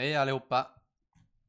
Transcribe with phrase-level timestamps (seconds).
[0.00, 0.70] Hej allihopa!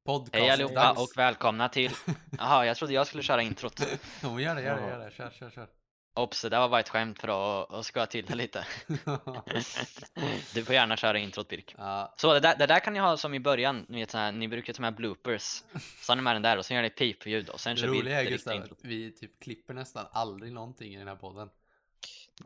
[0.05, 0.35] Podcast.
[0.35, 1.92] Hej allihopa och välkomna till...
[2.38, 3.81] Jaha, jag trodde jag skulle köra introt.
[4.24, 5.12] Jo, gör det, gör det, gör det.
[5.12, 5.67] Kör, kör, kör.
[6.16, 8.66] Ops, det där var bara ett skämt för att, att skoja till det lite.
[10.54, 11.75] Du får gärna köra introt Birk.
[11.77, 14.18] ja, Så det där, det där kan ni ha som i början, ni vet så
[14.18, 15.63] här, ni brukar ta med bloopers.
[16.02, 17.99] Så har ni med den där och sen gör ni pipljud och sen kör vi
[17.99, 18.79] roliga är det riktiga att introt.
[18.81, 21.49] vi typ klipper nästan aldrig någonting i den här podden.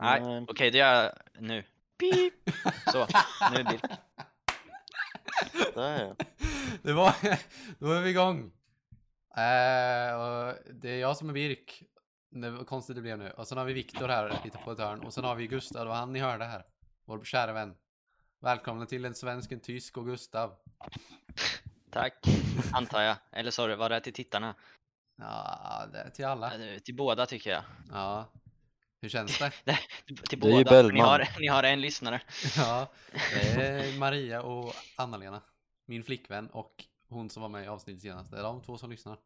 [0.00, 1.12] Nej, okej det gör jag
[1.42, 1.64] nu.
[1.98, 2.34] Pip!
[2.92, 3.06] Så,
[3.52, 3.82] nu Birk.
[5.74, 6.14] Ja.
[6.82, 7.14] Det var,
[7.78, 8.52] då är vi igång.
[9.36, 11.82] Eh, och det är jag som är Birk.
[12.30, 13.30] Det var konstigt det blev nu.
[13.30, 15.00] Och sen har vi Viktor här lite på ett hörn.
[15.00, 16.64] Och sen har vi Gustav, var han ni hörde här.
[17.04, 17.74] Vår kära vän.
[18.40, 20.54] Välkomna till en svensk, en tysk och Gustav.
[21.90, 22.26] Tack,
[22.72, 23.16] antar jag.
[23.32, 24.54] Eller sorry, var det till tittarna?
[25.16, 26.52] Ja, det är till alla.
[26.84, 27.62] Till båda tycker jag.
[27.92, 28.32] Ja.
[29.06, 29.50] Hur känns det?
[30.28, 31.08] Till Det är ju båda, för ni Bellman.
[31.08, 32.20] har, ni har en lyssnare.
[32.56, 35.42] Ja, det är Maria och Anna-Lena.
[35.86, 38.30] Min flickvän och hon som var med i avsnittet senast.
[38.30, 39.18] Det är de två som lyssnar.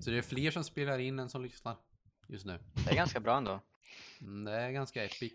[0.00, 1.76] Så det är fler som spelar in än som lyssnar
[2.28, 2.58] just nu.
[2.84, 3.60] Det är ganska bra ändå.
[4.20, 5.32] Mm, det är ganska epic.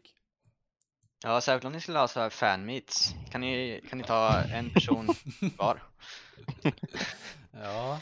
[1.23, 3.15] Ja, särskilt om ni skulle ha så här fanmeets.
[3.31, 5.07] Kan ni, kan ni ta en person
[5.57, 5.83] var?
[7.51, 8.01] Ja.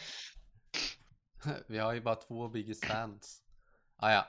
[1.67, 3.41] Vi har ju bara två biggest fans.
[3.97, 4.27] Ah, ja,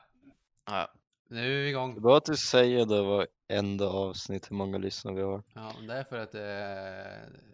[0.67, 0.89] Ja,
[1.29, 2.01] nu är vi Det är igång.
[2.03, 5.43] bra att du säger det varenda avsnitt hur många lyssnare vi har.
[5.55, 6.43] Ja, det är för att eh,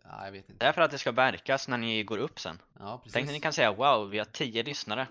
[0.05, 0.67] ja, jag vet det inte.
[0.67, 2.59] är för att det ska märkas när ni går upp sen.
[2.79, 3.13] Ja, precis.
[3.13, 5.09] Tänk att ni kan säga wow, vi har 10 lyssnare.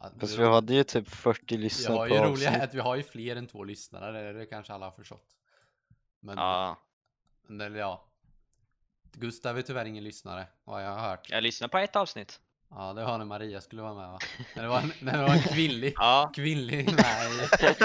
[0.00, 2.62] Ja, Fast det- vi hade ju typ 40 Vi lyssnare på ju roliga avsnitt.
[2.62, 5.26] att vi har ju fler än två lyssnare, det, det kanske alla har förstått.
[6.20, 6.76] Men, Ja,
[7.48, 8.06] men eller ja.
[9.12, 11.30] Gustav är tyvärr ingen lyssnare, vad jag har hört.
[11.30, 12.40] jag lyssnar på ett avsnitt.
[12.74, 14.18] Ja, det var när Maria skulle vara med va?
[14.54, 17.32] När det var en, när det var en kvinnlig, Ja, kvinnlig med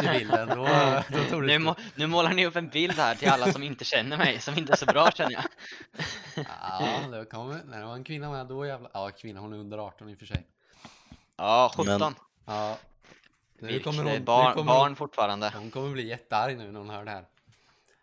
[0.03, 0.67] i, bilden, då,
[1.09, 3.63] då tog det nu, må, nu målar ni upp en bild här till alla som
[3.63, 5.43] inte känner mig, som inte är så bra känner jag.
[6.61, 8.91] Ja, det kom, när det var en kvinna med, då jävlar.
[8.93, 10.45] Ja, kvinna, hon är under 18 i och för sig.
[11.37, 12.15] Ja, Men- 17.
[12.45, 12.77] Ja.
[13.59, 15.49] Nu Vilk, kommer hon, nu barn, kommer barn fortfarande.
[15.53, 17.25] hon, hon kommer bli jättearg nu när hon hör det här.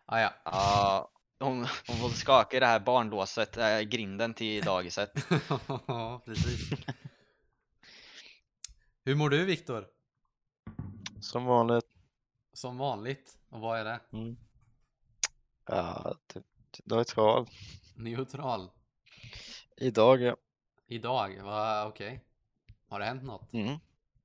[0.06, 0.30] Ah, ja.
[0.44, 1.08] Ja,
[1.42, 5.12] hon, hon får skaka i det här barnlåset, äh, grinden till dagiset.
[5.86, 6.70] Ja, precis.
[9.04, 9.86] Hur mår du Viktor?
[11.20, 11.86] Som vanligt.
[12.52, 13.38] Som vanligt.
[13.48, 14.00] Och vad är det?
[14.12, 14.36] Mm.
[15.66, 16.16] Ja,
[16.84, 17.46] neutral.
[17.96, 18.70] Neutral.
[19.76, 20.36] Idag ja.
[20.86, 21.42] Idag?
[21.42, 22.24] Va, okej.
[22.88, 23.52] Har det hänt något?
[23.52, 23.78] Mm.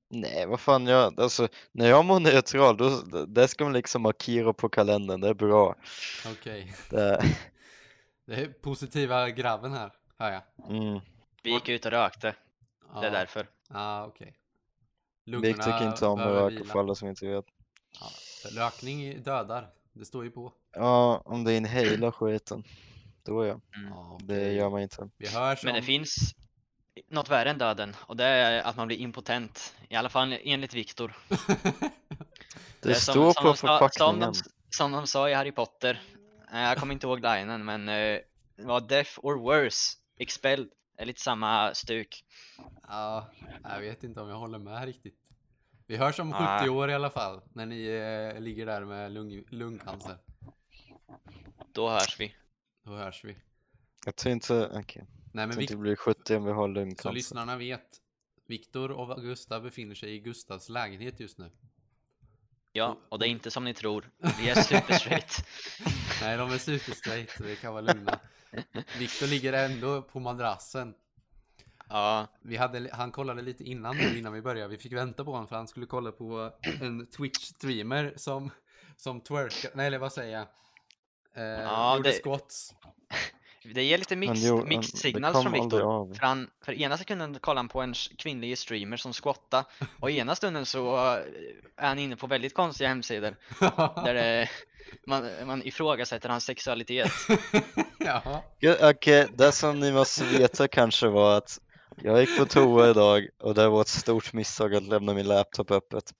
[0.09, 2.89] Nej, vad fan jag, alltså när jag mår neutral då,
[3.27, 5.75] det ska man liksom markera på kalendern, det är bra.
[6.31, 6.73] Okej.
[6.89, 7.23] Det,
[8.25, 10.69] Det är positiva grabben här, hör jag.
[10.77, 10.99] mm.
[11.43, 12.35] Vi gick ut och rökte,
[12.93, 13.01] Ja.
[13.01, 13.47] det är därför.
[13.69, 14.33] Ja, okej.
[15.25, 17.45] Vi tycker inte om att röka för alla som inte vet.
[17.99, 18.07] Ja,
[18.61, 19.69] rökning dödar.
[19.93, 20.53] Det står ju på.
[20.75, 22.63] Ja, om det inhalar skiten,
[23.23, 23.59] då ja.
[23.75, 24.27] Mm.
[24.27, 25.09] Det gör man inte.
[25.17, 25.85] Vi hörs Men det om...
[25.85, 26.35] finns
[27.07, 29.75] något värre än döden och det är att man blir impotent.
[29.89, 31.17] I alla fall enligt Viktor.
[32.81, 34.19] Det som- står som på de sa- Som förpackningen.
[34.33, 36.01] de, som de sa i Harry Potter.
[36.53, 38.19] Eh, Jag kommer inte ihåg linen men eh,
[38.55, 39.97] det var death or worse.
[40.19, 40.67] Expelled.
[40.95, 42.23] Det är lite samma stuk.
[42.87, 43.27] Ja,
[43.63, 45.19] jag vet inte om jag håller med riktigt.
[45.87, 46.69] Vi hörs om 70 Nej.
[46.69, 47.85] år i alla fall, när ni
[48.35, 50.17] eh, ligger där med lung, lungcancer.
[51.73, 52.35] Då hörs vi.
[52.85, 53.37] Då hörs vi.
[54.05, 55.05] Jag tror inte, okej.
[55.37, 57.11] Nej men tror vi, det blir 70 om vi har så lungcancer.
[57.11, 58.01] lyssnarna vet,
[58.47, 61.51] Viktor och Gustav befinner sig i Gustavs lägenhet just nu.
[62.71, 64.09] Ja, och det är inte som ni tror.
[64.39, 65.45] Vi är super straight.
[66.21, 68.19] Nej, de är superstraight, så vi kan vara lugna.
[68.99, 70.93] Viktor ligger ändå på madrassen.
[71.89, 74.67] Ja, Vi hade, han kollade lite innan nu, innan vi började.
[74.69, 78.49] Vi fick vänta på honom för han skulle kolla på en Twitch-streamer som,
[78.97, 80.47] som twerkar, nej eller vad säger jag?
[81.43, 82.73] Eh, Ja, gjorde det- squats.
[83.63, 86.13] Det ger lite mixed, jo, mixed signals från Viktor.
[86.13, 89.65] För, han, för ena sekunden kollar han på en kvinnlig streamer som squattar
[89.99, 91.21] och ena stunden så eh,
[91.77, 93.35] är han inne på väldigt konstiga hemsidor
[94.03, 94.49] där det,
[95.07, 97.11] man, man ifrågasätter hans sexualitet.
[98.81, 101.59] Okej, det som ni måste veta kanske var att
[102.03, 105.71] jag gick på toa idag och det var ett stort misstag att lämna min laptop
[105.71, 106.13] öppet.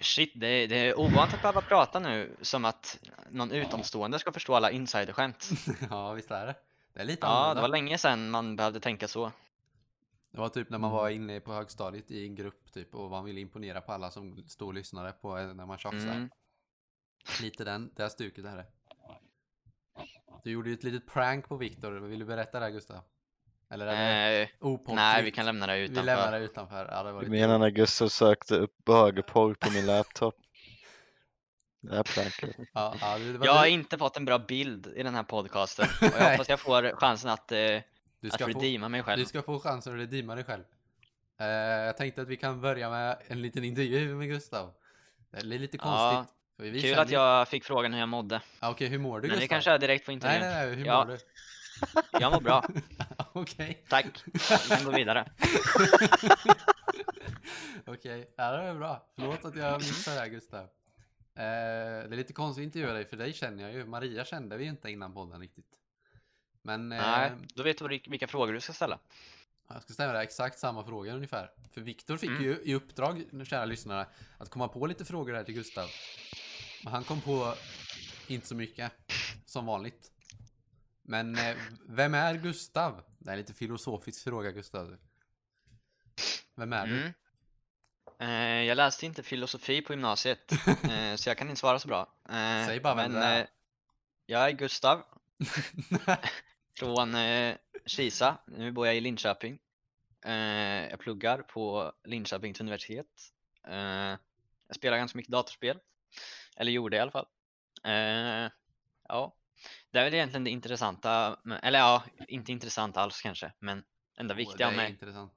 [0.00, 2.98] Shit, det, är- det är ovant att behöva prata nu som att
[3.30, 5.50] någon utomstående ska förstå alla insiderskämt.
[5.90, 6.54] ja, visst är det.
[6.92, 7.54] Det är lite Ja, annorlunda.
[7.54, 9.32] det var länge sedan man behövde tänka så.
[10.30, 13.24] Det var typ när man var inne på högstadiet i en grupp typ och man
[13.24, 16.12] ville imponera på alla som stod och lyssnade på en när man tjafsade.
[16.12, 16.30] Mm.
[17.42, 18.66] Lite den, det här stuket är det.
[20.44, 23.00] Du gjorde ju ett litet prank på Viktor, vill du berätta det här, Gustav?
[23.70, 24.96] Eller är det Eh, opoppfritt?
[24.96, 26.02] nej, vi kan lämna det Vi utanför.
[26.04, 26.88] lämnar det utanför.
[26.92, 30.34] Ja, det var Du lite menar när Gustav sökte upp bögporr på min laptop?
[31.80, 32.04] Det.
[32.72, 35.86] Ja, ja, det var Jag har inte fått en bra bild i den här podcasten
[36.00, 37.82] och jag hoppas jag får chansen att, eh, du,
[38.28, 39.18] att ska få, redeema mig själv.
[39.22, 40.62] du ska få chansen att redeema dig själv.
[41.40, 44.72] Eh, jag tänkte att vi kan börja med en liten intervju med Gustav.
[45.30, 46.34] Det är lite Ja, konstigt.
[46.56, 48.40] för vi Kul känner att jag fick frågan hur jag mådde.
[48.60, 49.54] Ja, Okej, hur mår du Men vi Gustav?
[49.56, 50.40] kan köra direkt på Nej, intervjun.
[50.40, 51.04] nej, nej, hur Ja.
[51.04, 51.18] mår du?
[52.20, 52.64] Jag mår bra,
[53.36, 53.84] Okej.
[53.88, 54.22] tack.
[54.26, 54.38] Vi
[54.68, 55.32] kan gå vidare.
[57.86, 59.06] Okej, ja, det är bra.
[59.16, 60.60] Förlåt att jag missade det här Gustav.
[60.60, 60.68] Eh,
[61.34, 61.42] det
[62.12, 63.84] är lite konstigt att intervjua dig, för dig känner jag ju.
[63.86, 65.78] Maria kände vi inte innan podden riktigt.
[66.62, 68.98] Men eh, Nej, då vet du vilka frågor du ska ställa.
[69.68, 71.50] jag ska ställa exakt samma fråga ungefär.
[71.72, 72.42] För Viktor fick Mm.
[72.42, 74.06] ju i uppdrag, kära lyssnare,
[74.38, 75.88] att komma på lite frågor här till Gustav.
[76.84, 77.54] Men han kom på
[78.26, 78.92] inte så mycket,
[79.46, 80.10] som vanligt.
[81.06, 81.56] Men eh,
[81.88, 83.02] vem är Gustav?
[83.18, 84.96] Det är en lite filosofisk fråga Gustav.
[86.54, 87.00] Vem är du?
[87.00, 87.12] Mm.
[88.18, 90.52] Eh, jag läste inte filosofi på gymnasiet,
[90.84, 92.00] eh, så jag kan inte svara så bra.
[92.28, 93.40] Eh, Säg bara vem men, du är.
[93.40, 93.46] eh,
[94.26, 95.02] jag är Gustav
[96.78, 98.38] från eh, Kisa.
[98.46, 99.58] Nu bor jag i Linköping.
[100.90, 103.06] Jag pluggar på Linköpings universitet.
[104.66, 105.78] Jag spelar ganska mycket datorspel.
[106.56, 107.26] Eller gjorde i alla fall.
[109.08, 109.36] Ja,
[109.94, 111.38] det är väl egentligen det intressanta.
[111.62, 113.84] Eller ja, inte intressant alls kanske, men
[114.16, 114.90] enda viktiga är mig.
[114.90, 115.32] intressant.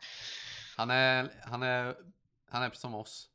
[0.77, 1.95] Han är, han är,
[2.49, 3.29] han är som oss.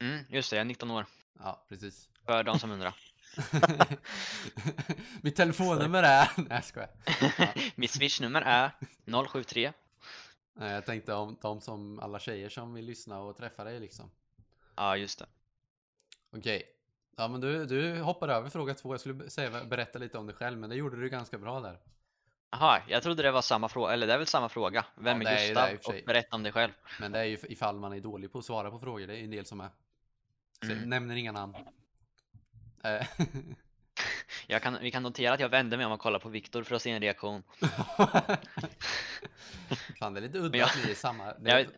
[0.00, 1.06] Mm, just det, jag är 19 år.
[1.38, 2.08] Ja, precis.
[2.24, 2.96] För de som undrar.
[5.22, 6.30] Mitt telefonnummer är...
[6.36, 6.90] Nej, jag skojar.
[7.38, 7.48] Ja.
[7.74, 8.70] Mitt swishnummer är
[9.28, 9.72] 073
[10.54, 14.10] Nej, jag tänkte om de som, alla tjejer som vill lyssna och träffa dig liksom.
[14.76, 15.26] Ja, just det.
[16.30, 16.75] Okej.
[17.16, 18.92] Ja, men du, du hoppar över fråga två.
[18.92, 21.78] Jag skulle säga, berätta lite om dig själv, men det gjorde du ganska bra där.
[22.50, 24.84] Jaha, jag trodde det var samma fråga, eller det är väl samma fråga.
[24.94, 25.96] Vem Ja, är är Gustav?
[25.96, 26.72] i och berätta om dig själv.
[27.00, 29.06] Men det är ju ifall man är dålig på att svara på frågor.
[29.06, 29.68] Det är ju en del som är.
[30.66, 30.90] Så Mm.
[30.90, 31.54] nämner inga namn.
[32.84, 33.06] Eh,
[34.46, 36.74] Jag kan, vi kan notera att jag vände mig om och kollade på Viktor för
[36.76, 37.42] att se en reaktion.
[39.98, 41.32] Fan, det är lite udda jag- att ni är samma...
[41.34, 41.68] Det Jag, är,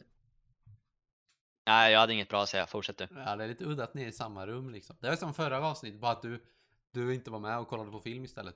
[1.68, 3.06] nej, jag hade inget bra att säga, fortsätt du.
[3.26, 4.96] ja, det är lite udda att ni är i samma rum liksom.
[5.00, 6.42] Det är som förra avsnittet, bara att du,
[6.92, 8.54] du inte var med och kollade på film istället.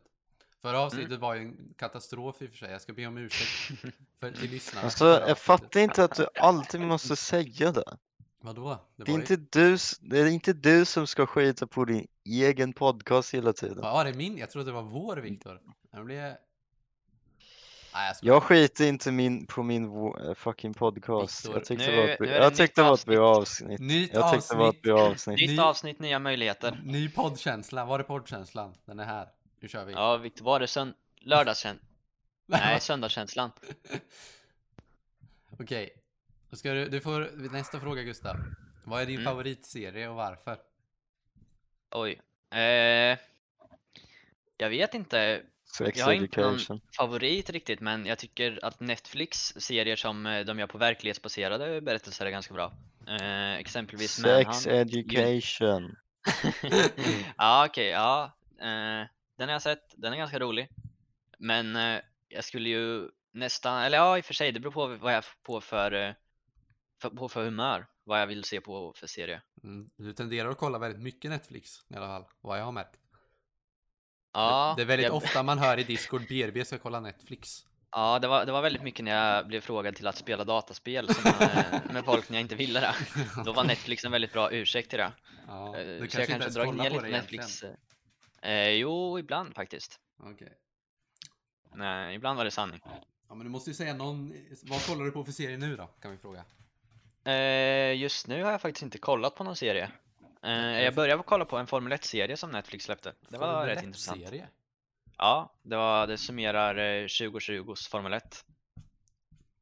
[0.62, 1.20] Förra avsnittet Mm.
[1.20, 2.70] var ju en katastrof i och för sig.
[2.70, 3.80] Jag ska be om ursäkt
[4.20, 4.84] för, till lyssnarna.
[4.84, 7.96] Alltså, jag fattar inte att du alltid måste säga det.
[8.40, 8.78] Vadå?
[8.96, 12.06] Det är, var ju- inte du, det är inte du som ska skita på din
[12.24, 13.78] egen podcast hela tiden.
[13.82, 14.38] Ja, det är min.
[14.38, 15.60] Jag trodde det var vår Viktor.
[17.94, 18.34] Nej, jag.
[18.34, 21.44] Jag skiter inte min, på min eh, fucking podcast.
[21.44, 23.16] Viktor, Jag tyckte nu- det var ett, jag tyckte det var ett avsnitt.
[23.16, 23.80] bra avsnitt.
[23.80, 24.82] Nytt Jag tyckte det var ett avsnitt.
[24.82, 25.38] bra avsnitt.
[25.40, 26.80] Nytt Ny- avsnitt, nya möjligheter.
[26.84, 27.84] Ny poddkänsla.
[27.84, 28.74] Var är poddkänslan?
[28.84, 29.28] Den är här.
[29.60, 29.92] Nu kör vi.
[29.92, 30.94] Ja, Viktor, var det sönd...
[31.20, 31.86] lördagskänslan?
[32.46, 33.50] Nej, söndagskänslan.
[35.60, 35.90] Okej.
[36.50, 38.36] Då ska du, du får nästa fråga Gustav.
[38.84, 39.24] Vad är din Mm.
[39.24, 40.58] favoritserie och varför?
[41.90, 42.20] Oj.
[42.60, 43.18] Eh,
[44.56, 45.42] jag vet inte
[45.74, 50.44] Sex Jag har inte någon- favorit riktigt, men jag tycker att Netflix serier som eh,
[50.44, 52.72] de gör på verklighetsbaserade berättelser är ganska bra.
[53.08, 54.66] Eh, exempelvis Sex Manhunt.
[54.66, 55.96] education.
[57.36, 58.24] ja, okej, ja.
[58.60, 59.06] Eh,
[59.38, 60.68] den har jag sett, den är ganska rolig.
[61.38, 64.86] Men eh, jag skulle ju nästan, eller ja i och för sig, det beror på
[64.86, 66.12] vad jag är på för, eh,
[67.02, 67.86] för, på för humör.
[68.04, 69.42] Vad jag vill se på för serie.
[69.64, 69.90] Mm.
[69.96, 72.24] Du tenderar att kolla väldigt mycket Netflix i alla fall.
[72.40, 72.96] Vad jag har märkt.
[74.32, 77.64] Ja, det, det är väldigt jag, ofta man hör i Discord BRB ska kolla Netflix.
[77.92, 81.14] ja det, var, det var väldigt mycket när jag blev frågad till att spela dataspel
[81.14, 82.94] som, eh, med folk när jag inte ville det.
[83.44, 85.12] Då var Netflix en väldigt bra ursäkt till det.
[85.46, 87.64] Ja, Eh, du så jag kanske ens dragit kollar ner lite Netflix.
[88.42, 90.00] Eh, jo, ibland faktiskt.
[90.22, 90.52] Okej.
[91.74, 92.80] Nej, ibland var det sanning.
[93.28, 94.34] Ja, men du måste ju säga någon.
[94.62, 95.86] Vad kollar du på för serie nu då?
[95.86, 96.44] Kan vi fråga.
[97.24, 99.90] Eh, just nu har jag faktiskt inte kollat på någon serie.
[100.42, 103.14] Eh, jag började kolla på en Formel 1-serie som Netflix släppte.
[103.28, 104.22] Det var Formel rätt 1 intressant.
[104.22, 104.48] Serie?
[105.18, 108.44] Ja, det, var, det summerar eh, 2020s Formel 1.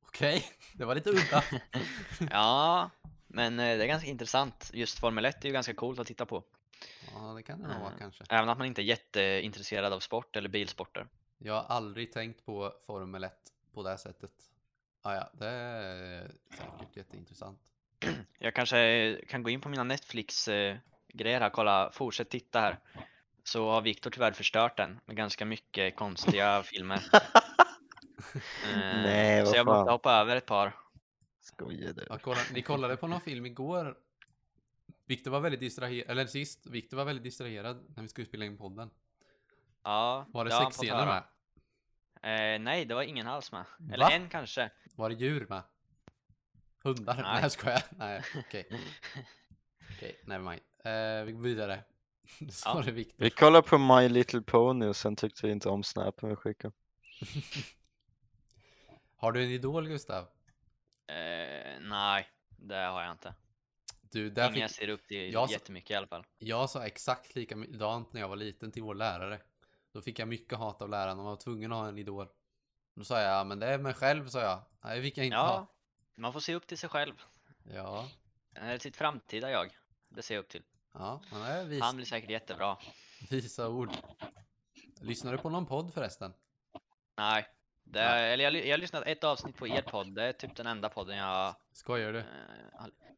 [0.07, 0.45] Okej,
[0.75, 1.45] det var lite udda.
[2.31, 2.91] Ja,
[3.27, 4.71] men eh, det är ganska intressant.
[4.75, 6.45] Just Formel 1 är ju ganska coolt att titta på.
[7.15, 7.99] Ja, det kan det nog vara Eh.
[7.99, 8.25] kanske.
[8.31, 11.07] Även att man inte är jätteintresserad av sport eller bilsporter.
[11.39, 13.33] Jag har aldrig tänkt på Formel 1
[13.75, 14.31] på det här sättet.
[15.03, 17.59] Ah, ja, det är säkert jätteintressant.
[18.38, 22.78] Jag kanske kan gå in på mina Netflix-grejer här, kolla, fortsätt titta här.
[23.45, 27.00] Så har Viktor tyvärr förstört den med ganska mycket konstiga filmer.
[28.35, 30.76] Eh, Nej, så jag måste hoppa över ett par.
[31.40, 32.07] Skojar du?
[32.09, 33.97] Ja, kolla, ni kollade på någon film igår.
[35.07, 38.59] Viktor var väldigt distraherad, eller sist, Viktor var väldigt distraherad när vi skulle spela in
[38.59, 38.90] podden.
[39.85, 42.54] Ja, Var det fått sexscener med?
[42.54, 43.64] Eh, nej, det var ingen alls med.
[43.92, 44.11] Eller Va?
[44.12, 44.71] en kanske.
[44.95, 45.62] Var det djur med?
[46.83, 47.15] Hundar?
[47.15, 47.43] Nej, Nej.
[47.43, 47.83] jag skojar.
[47.91, 48.69] Nej, okej.
[49.97, 50.61] Okej, never mind.
[50.85, 51.85] Eh, vi går vidare.
[52.51, 53.05] Så Ja.
[53.17, 56.75] Vi kollade på My Little Pony och sen tyckte vi inte om snappen vi skickade.
[59.17, 60.23] Har du en idol Gustav?
[61.07, 63.35] Eh, nej, det har jag inte.
[64.03, 64.63] Du, där Ingen fick...
[64.63, 66.27] jag ser upp till Jag sa- jättemycket i alla fall.
[66.39, 69.41] Jag sa exakt likadant när jag var liten till vår lärare.
[69.93, 72.29] Då fick jag mycket hat av läraren och var tvungen att ha en idol.
[72.95, 74.63] Då sa jag, men det är mig själv, sa jag.
[74.85, 75.67] Nej, det fick jag inte Ja, ha.
[76.17, 77.14] Man får se upp till sig själv.
[77.75, 78.09] Ja,
[78.57, 79.76] Eh, sitt framtida jag.
[80.09, 80.62] Det ser jag upp till.
[80.93, 82.76] ja, han är vis, Han blir säkert jättebra.
[83.31, 83.90] visa ord.
[85.00, 86.33] Lyssnar du på någon podd förresten?
[87.17, 87.47] Nej,
[87.85, 88.33] det, Nej.
[88.33, 90.14] eller jag, jag har lyssnat ett avsnitt på er podd.
[90.14, 92.19] Det är typ den enda podden jag Skojar du?
[92.19, 92.25] Eh,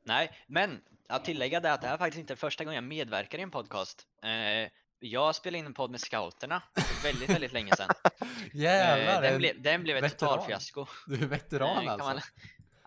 [0.05, 3.39] Nej, men att tillägga det att det här är faktiskt inte första gången jag medverkar
[3.39, 4.07] i en podcast.
[4.23, 7.89] Eh, jag spelade in en podd med scouterna för väldigt, väldigt länge sedan.
[8.53, 9.15] Jävlar!
[9.15, 10.87] Eh, den, en- blev, den blev ett totalfiasko.
[11.07, 12.09] Du är veteran Eh, alltså?
[12.09, 12.21] man-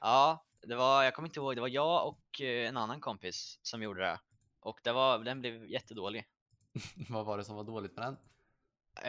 [0.06, 3.60] Ja, det var, jag kommer inte ihåg, det var jag och eh, en annan kompis
[3.62, 4.20] som gjorde det.
[4.60, 6.26] Och det var, den blev jättedålig.
[7.10, 8.18] Vad var det som var dåligt med den?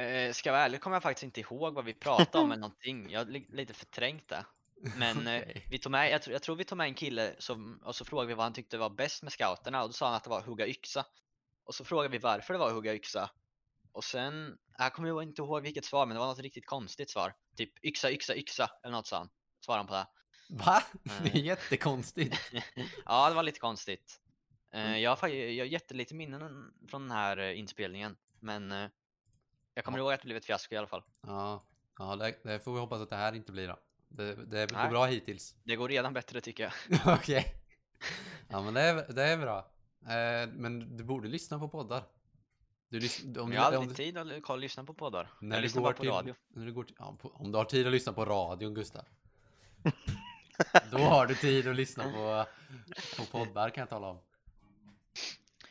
[0.05, 2.61] Eh, ska jag vara ärlig kommer jag faktiskt inte ihåg vad vi pratade om eller
[2.61, 3.11] någonting.
[3.11, 4.47] Jag har li- lite förträngt det.
[4.97, 5.67] Men eh, Okej.
[5.71, 8.05] vi tog med, jag, tror- jag tror vi tog med en kille som, och så
[8.05, 10.31] frågade vi vad han tyckte var bäst med scouterna och då sa han att det
[10.31, 11.07] var att hugga yxa.
[11.65, 13.31] Och så frågade vi varför det var att hugga yxa.
[13.93, 17.35] Och sen, jag kommer inte ihåg vilket svar men det var något riktigt konstigt svar.
[17.57, 19.29] Typ yxa, yxa, yxa eller något han.
[19.61, 20.07] Svarade han på det.
[20.49, 20.83] Va?
[21.23, 22.37] Det är jättekonstigt.
[23.07, 24.21] ja, det var lite konstigt.
[24.73, 28.17] Eh, jag, har, jag har jättelite minnen från den här eh, inspelningen.
[28.41, 28.89] Men eh,
[29.75, 31.03] jag kommer ihåg att det blev ett fiasko i alla fall.
[31.21, 31.65] Ja,
[31.99, 33.79] ja det, det får vi hoppas att det här inte blir då.
[34.09, 35.55] Det, det går bra hittills.
[35.65, 37.01] Det går redan bättre tycker jag.
[37.19, 37.55] Okej.
[38.49, 39.71] Ja men det är, det är bra.
[40.53, 42.05] Men du borde lyssna på poddar.
[42.89, 42.99] Du
[43.41, 45.31] om, jag har om, aldrig du- tid att lyssna på poddar.
[45.41, 46.35] när jag du lyssnar går bara på till, radio.
[46.49, 49.05] När du går till, ja, på, om du har tid att lyssna på radion Gustav.
[50.91, 52.47] Då har du tid att lyssna på,
[53.17, 54.21] på poddar kan jag tala om.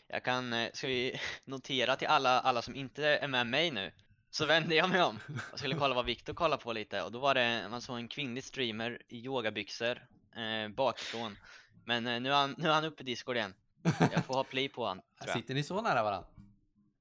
[0.08, 3.92] Jag kan, eh, ska vi notera till alla, alla som inte är med mig nu
[4.30, 5.20] Så vände jag mig om
[5.52, 8.08] och skulle kolla vad Viktor kollade på lite och då var det, man såg en
[8.08, 11.38] kvinnlig streamer i yogabyxor eh, bakifrån
[11.86, 13.54] Men eh, nu, är han, nu är han uppe i Discord igen
[14.12, 15.02] Jag får ha play på han.
[15.34, 16.28] Sitter ni så nära varandra?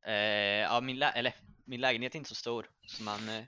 [0.07, 0.14] Eh,
[0.62, 3.45] ja, min, lä- eller, min lägenhet är inte så stor så man eh,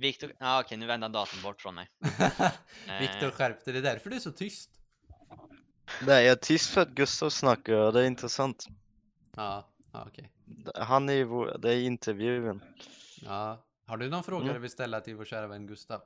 [0.00, 1.88] Viktor, ja ah, okej nu vände han datorn bort från mig
[3.00, 4.70] Viktor skärpte det är därför du är så tyst.
[6.06, 8.66] Nej, jag är tyst för att Gustav snackar och det är intressant.
[9.36, 10.32] Ja, ja okej.
[10.74, 12.60] Han är ju vår, det är intervjun.
[13.22, 13.64] Ja.
[13.86, 14.54] Har du någon fråga Mm.
[14.54, 16.00] du vill ställa till vår kära vän Gustav?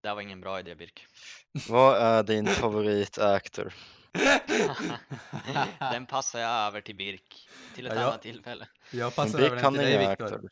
[0.00, 1.06] Det här var ingen bra idé Birk
[1.68, 3.74] Vad är din favorit-actor?
[5.78, 9.44] Den passar jag över till Birk till ett Ja, jag- annat tillfälle Jag passar Vi
[9.44, 10.48] över den kan till dig Viktor.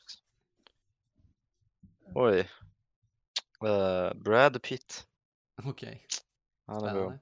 [2.14, 2.48] Oj.
[3.64, 5.06] Eh, Brad Pitt.
[5.64, 6.06] Okej,
[6.66, 6.90] Han är bra.
[6.90, 7.18] spännande.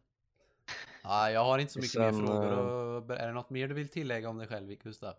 [1.03, 2.53] Ja, jag har inte så mycket mer Sen, frågor.
[2.53, 3.11] eh, Och...
[3.11, 5.11] Är det något mer du vill tillägga om dig själv Gustav?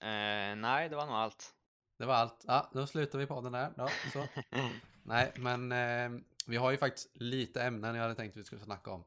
[0.00, 1.54] Eh, nej, det var nog allt.
[1.98, 2.44] Det var allt.
[2.46, 3.72] Ja, då slutar vi podden där.
[3.76, 4.26] Ja, så.
[5.02, 8.60] Nej, men eh, vi har ju faktiskt lite ämnen jag hade tänkt att vi skulle
[8.62, 9.04] snacka om.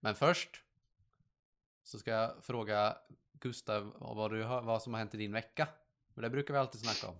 [0.00, 0.62] Men först
[1.82, 2.96] så ska jag fråga
[3.32, 5.68] Gustav vad, du har, vad som har hänt i din vecka.
[6.14, 7.18] För det brukar vi alltid snacka om.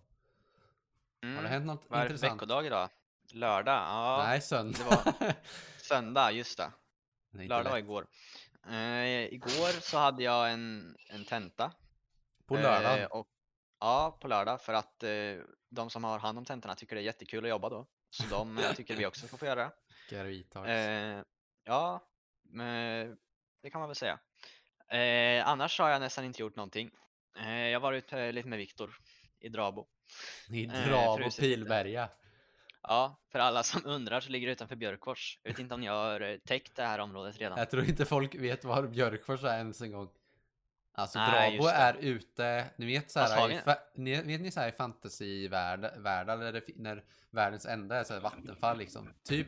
[1.22, 1.44] Har det Mm.
[1.50, 2.36] hänt något Vad är det för intressant?
[2.42, 2.88] veckodag idag?
[3.32, 3.74] Lördag?
[3.74, 4.78] Ja, Nej, söndag.
[4.78, 5.32] det var-
[5.78, 6.72] söndag, just det.
[7.30, 7.84] Det är inte Lördag var lätt.
[7.84, 8.06] igår.
[8.68, 11.72] Eh, igår så hade jag en, en tenta.
[12.46, 13.12] På Eh, lördag.
[13.12, 13.28] och,
[13.80, 15.10] ja, på lördag för att eh,
[15.70, 17.86] de som har hand om tentorna tycker det är jättekul att jobba då.
[18.10, 19.64] Så de eh, tycker vi också ska få göra
[20.08, 20.16] det.
[20.16, 20.68] Garvitags.
[20.68, 21.22] Eh,
[21.64, 22.08] ja,
[22.42, 23.16] men
[23.62, 24.18] det kan man väl säga.
[24.88, 26.90] Eh, annars har jag nästan inte gjort någonting.
[27.38, 28.98] Eh, jag har varit eh, lite med Viktor
[29.40, 29.86] i Drabo.
[30.50, 32.08] I eh, Dravo frusit Pilberga.
[32.82, 35.40] Ja, för alla som undrar så ligger det utanför Björkfors.
[35.42, 37.58] Jag vet inte om jag har eh, täckt det här området redan.
[37.58, 40.08] Jag tror inte folk vet var Björkfors är ens en gång.
[40.98, 43.60] Alltså Nej, Drabo är ute, ni vet såhär, har i,
[43.94, 49.14] ni, vet ni såhär i fantasyvärldar fi- när världens enda är såhär vattenfall liksom.
[49.24, 49.46] Typ,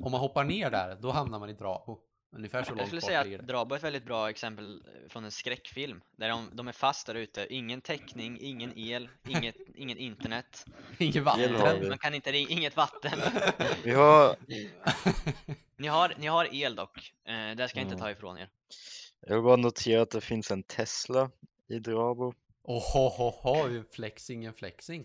[0.00, 2.00] om man hoppar ner där, då hamnar man i Drabo.
[2.32, 3.46] Ungefär så Jag långt skulle bort säga att.
[3.46, 6.00] Drabo är ett väldigt bra exempel från en skräckfilm.
[6.16, 10.66] Där de, de är fast där ute, ingen täckning, ingen el, inget, ingen internet.
[10.98, 11.88] Inget vatten.
[11.88, 13.12] Man kan inte ringa, inget vatten.
[13.84, 14.36] Vi har,
[15.76, 17.98] Ni har, ni har el dock, eh, det ska jag inte Mm.
[17.98, 18.48] ta ifrån er.
[19.20, 21.30] jag vill bara notera att det finns en Tesla
[21.68, 22.34] i Drabo.
[22.62, 25.04] Ohohoho, flexing en flexing.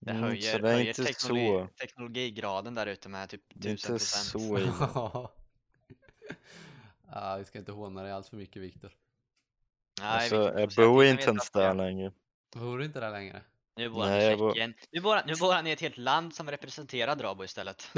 [0.00, 1.68] Det Mm, höjer, så det är höjer inte teknologi, så.
[1.80, 4.04] teknologigraden där ute med typ Det är 1000 inte
[4.72, 5.30] så.
[7.12, 8.92] Ah, vi ska inte håna dig allt för mycket Viktor.
[10.00, 12.12] Nej, Alltså, Victor, jag bor inte ens är där längre.
[12.54, 13.42] Bor du inte där längre?
[13.76, 14.74] Nu bor han Nej, i jag bor- Tjeckien.
[14.92, 17.88] Nu bor, nu bor han i ett helt land som representerar Drabo istället.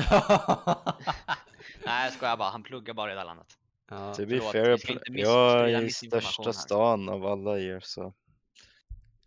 [1.84, 3.58] Nej jag skojar bara, han pluggar bara i det här landet.
[3.90, 4.78] Ja, To be fair,
[5.18, 6.52] jag är i största här.
[6.52, 8.14] stan av alla er så.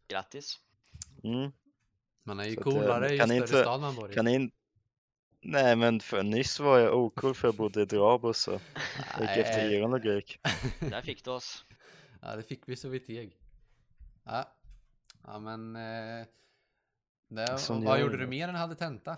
[0.08, 0.60] Grattis.
[1.24, 1.51] Mm.
[2.24, 4.13] man är ju Så coolare ju kan större inte- stad man bor i.
[4.15, 4.51] Kan in...
[5.43, 8.51] Nej men för nyss var jag ocool för jag bodde i Drabo så
[9.19, 9.75] jag gick efter Nej.
[9.75, 10.39] er logik.
[10.79, 11.65] Där fick du oss.
[12.21, 13.38] Ja, det fick vi så vi teg.
[14.24, 14.53] Ja,
[15.24, 15.75] ja men...
[15.75, 16.25] Eh,
[17.27, 18.24] det, och vad gör gjorde det.
[18.24, 19.17] du mer än hade tenta?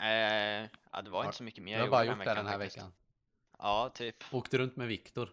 [0.00, 2.58] Eh, ja, det var inte så mycket mer Jag har bara gjort det den här
[2.58, 2.92] veckan.
[3.58, 4.16] Ja, typ.
[4.30, 5.32] Åkte runt med Viktor.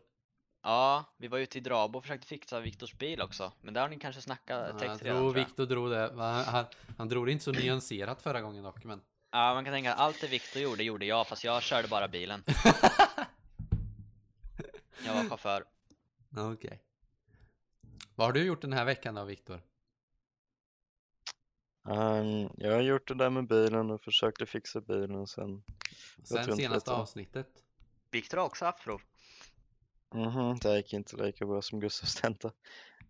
[0.63, 3.51] Ja, vi var ute i Drabo och försökte fixa Viktors bil också.
[3.61, 5.45] Men där har ni kanske snackat Ja, jag täckt redan tror tror jag.
[5.45, 6.13] Viktor drog det.
[6.15, 6.65] Han, han,
[6.97, 9.01] han drog det inte så nyanserat förra gången dock, men...
[9.31, 12.07] Ja, man kan tänka att allt det Viktor gjorde, gjorde jag, fast jag körde bara
[12.07, 12.43] bilen.
[15.05, 15.63] Jag var chaufför.
[16.38, 16.81] Okej.
[18.15, 19.62] Vad har du gjort den här veckan då, Viktor?
[21.83, 25.63] Um, jag har gjort det där med bilen och försökte fixa bilen sen
[26.24, 27.48] Sen senaste avsnittet.
[28.12, 29.01] Viktor har också haft prov.
[30.13, 32.48] Mhm, det gick inte lika bra som Gustavs tenta.
[32.48, 32.53] Um,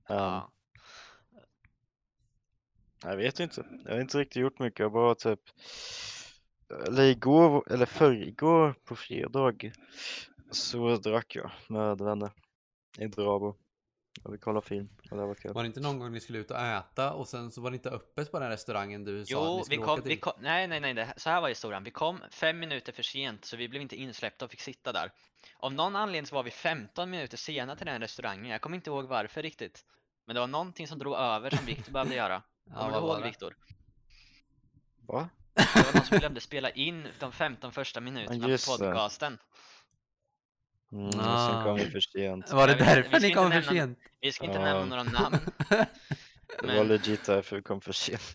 [0.07, 0.51] Ja.
[3.03, 5.39] Jag vet inte, jag har inte riktigt gjort mycket, jag bara typ
[6.87, 9.53] eller igår, eller förrgår på fredag
[10.51, 12.31] så drack jag med vänner
[12.97, 13.55] i Drabo
[14.23, 15.53] och vi kollade film och det var kul.
[15.53, 17.75] Var det inte någon gång ni skulle ut och äta och sen så var det
[17.75, 20.09] inte öppet på den restaurangen du sa att Jo, ni vi skulle kom, åka till?
[20.09, 21.83] vi kom, nej nej nej, det, så här var historien.
[21.83, 25.11] Vi kom fem minuter för sent så vi blev inte insläppta och fick sitta där.
[25.57, 28.51] Av någon anledning så var vi 15 minuter sena till den restaurangen.
[28.51, 29.85] Jag kommer inte ihåg varför riktigt.
[30.25, 32.41] Men det var någonting som drog över som Viktor behövde göra.
[32.69, 33.27] Ja, Kommer vad du var ihåg det?
[33.27, 33.55] Viktor?
[35.07, 35.29] Va?
[35.53, 39.37] Det var någon som glömde spela in de 15 första minuterna just på podcasten.
[40.91, 42.51] Mm, sen kom vi för sent.
[42.51, 43.99] Var det därför ni kom för sent?
[44.21, 44.63] Vi ska inte Ja.
[44.65, 45.37] nämna några namn.
[46.61, 48.33] Det var Men, legit därför vi kom för sent.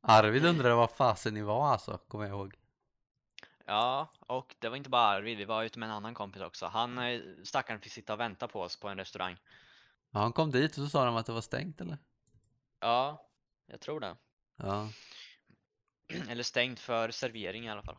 [0.00, 2.54] Arvid undrade vad fasen ni var alltså, kommer jag ihåg.
[3.66, 6.66] ja, och det var inte bara Arvid, vi var ute med en annan kompis också.
[6.66, 9.36] Han, eh, stackaren, fick sitta och vänta på oss på en restaurang.
[10.10, 11.98] Ja, han kom dit och så sa de att det var stängt eller?
[12.80, 13.29] Ja,
[13.70, 14.16] jag tror det.
[14.56, 14.90] Ja.
[16.28, 17.96] Eller stängt för servering i alla fall.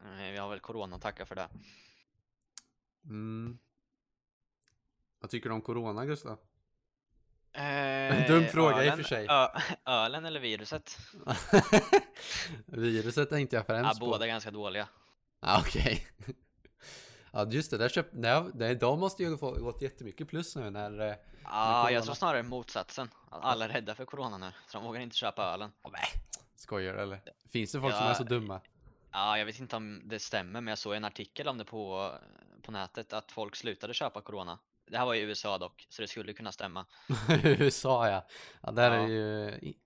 [0.00, 1.48] Eh, Vi har väl corona att tacka för det.
[3.04, 3.58] Mm.
[5.20, 6.38] Vad tycker du om corona Gustav?
[7.52, 9.26] Eh, dum fråga i och ölen- för sig.
[9.30, 9.48] Ö,
[9.90, 10.98] ölen eller viruset?
[12.66, 14.06] Viruset inte jag Ja, främst på.
[14.06, 14.88] båda ganska dåliga.
[15.40, 16.06] Ja, okej.
[17.32, 17.78] Ja, just det.
[17.78, 21.16] Där köpt, nej, nej, de måste ju få gått jättemycket plus nu när...
[21.44, 21.50] Ja,
[21.82, 21.90] corona.
[21.92, 23.08] jag tror snarare motsatsen.
[23.30, 25.72] Alla är rädda för corona nu, så de vågar inte köpa ölen.
[25.82, 26.02] Ja, nej.
[26.54, 27.20] Skojar eller?
[27.52, 28.10] Finns det folk som Ja.
[28.10, 28.60] är så dumma?
[29.12, 32.12] Ja, jag vet inte om det stämmer, men jag såg en artikel om det på,
[32.62, 34.58] på nätet, att folk slutade köpa corona.
[34.86, 36.86] Det här var i USA dock, så det skulle kunna stämma.
[37.44, 38.26] USA ja.
[38.62, 39.08] Ja, där är Ja.
[39.08, 39.50] ju...
[39.50, 39.76] i-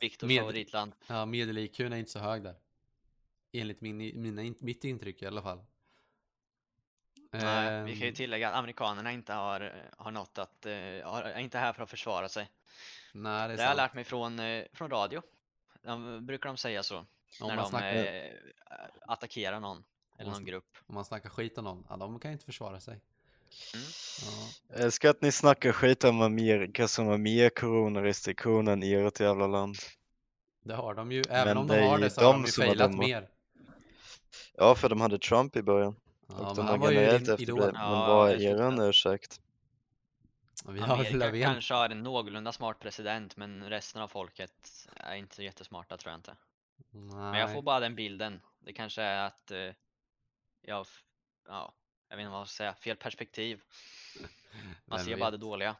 [0.00, 0.92] Viktors Med- favoritland.
[1.06, 2.54] Ja, medel-IQn är inte så hög där.
[3.52, 5.64] Enligt min, mina, in- mitt intryck i alla fall.
[7.32, 11.38] Nej, vi kan ju Ehm, tillägga att amerikanerna inte har, har något att, eh, är
[11.38, 12.50] inte här för att försvara sig.
[13.12, 15.22] Nej, det är Det har jag lärt mig från, eh, från radio.
[15.82, 17.06] De, brukar de säga så, Om
[17.40, 18.30] när man, de snackar, eh,
[19.00, 19.84] attackerar någon,
[20.18, 20.76] eller man någon grupp.
[20.86, 23.00] om man snackar skit om någon, ja, de kan inte försvara sig.
[23.74, 23.86] Mm.
[24.22, 24.48] Ja.
[24.68, 29.46] Jag älskar att ni snackar skit om Amerika som har mer coronarestriktioner än ert jävla
[29.46, 29.76] land.
[30.64, 32.46] Det har de ju, även Men om de är har det så har de de
[32.46, 33.28] ju failat mer.
[34.54, 35.96] Ja, för de hade Trump i början.
[36.26, 37.58] Ja, de han har var ju generellt idol.
[37.60, 38.44] Men Ja, vad är det.
[38.44, 39.40] er ursäkt?
[40.68, 45.34] Vi har Amerika kanske har en någorlunda smart president, men resten av folket är inte
[45.34, 46.36] så jättesmarta tror jag inte.
[46.90, 47.62] Men jag får Nej.
[47.62, 48.40] bara den bilden.
[48.60, 49.58] Det kanske är att eh,
[50.62, 50.86] jag,
[51.48, 51.74] ja,
[52.08, 53.60] jag vet inte vad jag ska säga, fel perspektiv.
[54.86, 55.40] Man Vem ser bara det vet?
[55.40, 55.76] dåliga.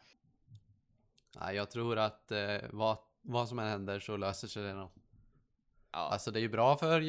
[1.41, 4.91] Nej, jag tror att eh, vad, vad som än händer så löser sig det nog.
[5.93, 7.01] Ja, Alltså det är ju bra för.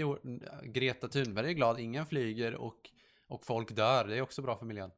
[0.65, 2.89] Greta Thunberg är glad, ingen flyger och,
[3.34, 4.08] och folk dör.
[4.08, 4.91] Det är också bra för miljön.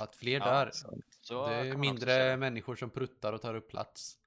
[0.00, 0.70] Att fler Ja, dör.
[1.20, 4.18] så Det kan är mindre människor som pruttar och tar upp plats.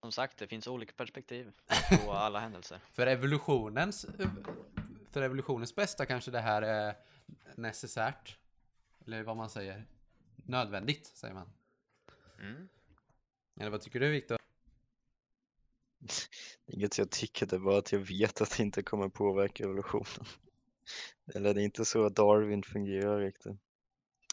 [0.00, 1.52] Som sagt, det finns olika perspektiv
[2.04, 2.80] på alla händelser.
[2.92, 4.06] För evolutionens,
[5.10, 6.96] för evolutionens bästa kanske det här är
[7.54, 8.38] necessärt.
[9.06, 9.86] Eller vad man säger.
[10.36, 11.52] Nödvändigt, säger man.
[12.38, 12.68] Mm.
[13.60, 14.38] Eller vad tycker du Viktor?
[16.66, 20.26] Inget jag tycker, det är bara att jag vet att det inte kommer påverka evolutionen.
[21.34, 23.56] Eller det är inte så att Darwin fungerar riktigt.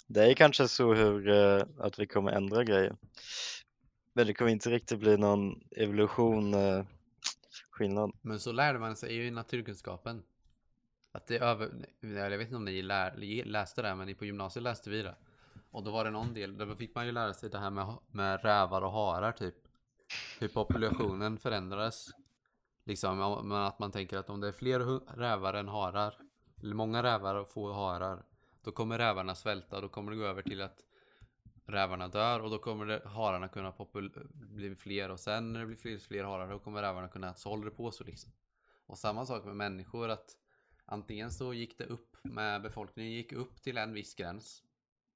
[0.08, 2.96] Det är kanske så hur, eh, att vi kommer ändra grejer.
[4.14, 6.86] Men det kommer inte riktigt bli någon evolution eh,
[7.70, 8.12] skillnad.
[8.22, 10.24] Men så lärde man sig ju i naturkunskapen.
[11.12, 11.70] Att det över...
[12.00, 15.16] Jag vet inte om ni lär, läste det, men på gymnasiet läste vi det.
[15.72, 17.98] Och då var det någon del, då fick man ju lära sig det här med,
[18.12, 19.56] med rävar och harar typ.
[20.40, 22.10] Hur populationen förändrades.
[22.86, 24.80] Liksom men att man tänker att om det är fler
[25.18, 26.18] rävar än harar,
[26.64, 28.24] eller många rävar och få harar,
[28.62, 30.84] Då kommer rävarna svälta, och då kommer det gå över till att
[31.66, 33.74] rävarna dör och då kommer det, hararna kunna
[34.34, 37.38] bli fler och sen när det blir fler, fler harar då kommer rävarna kunna äta.
[37.38, 38.32] Så håller det på så liksom.
[38.86, 40.38] Och samma sak med människor att
[40.86, 44.64] antingen så gick det upp med befolkningen gick upp till en viss gräns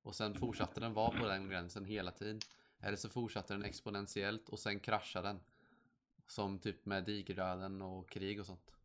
[0.01, 2.39] och sen fortsatte den vara på den gränsen hela tiden.
[2.79, 5.39] Eller så fortsatte den exponentiellt och sen kraschade den.
[6.27, 8.75] Som typ med digerdöden och krig och sånt.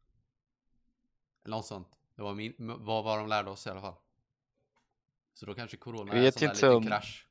[1.44, 2.00] Eller något sånt.
[2.20, 3.94] Det var min, vad var de lärde oss i alla fall.
[5.35, 7.26] Så då kanske corona är en sån där liten om- krasch.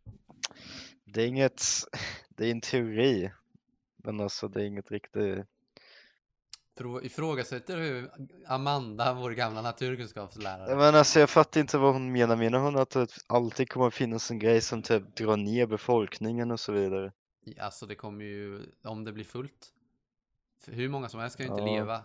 [1.06, 1.62] Det är inget,
[2.30, 3.32] det är en teori.
[3.98, 5.46] Men alltså det är inget riktigt.
[6.78, 8.12] Frå- Ifrågasätter du
[8.48, 10.76] Amanda, vår gamla naturkunskapslärare?
[10.76, 12.36] Men alltså jag fattar inte vad hon menar.
[12.36, 16.52] Menar hon att det alltid kommer att finnas en grej som typ drar ner befolkningen
[16.52, 17.12] och så vidare?
[17.60, 19.74] Alltså det kommer ju, om det blir fullt.
[20.68, 21.76] Hur många som helst kan ju inte Ja.
[21.76, 22.02] leva.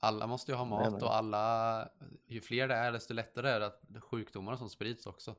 [0.00, 1.88] Alla måste ju ha mat Nej, och alla,
[2.26, 5.34] ju fler det är desto lättare är det att sjukdomar som sprids också.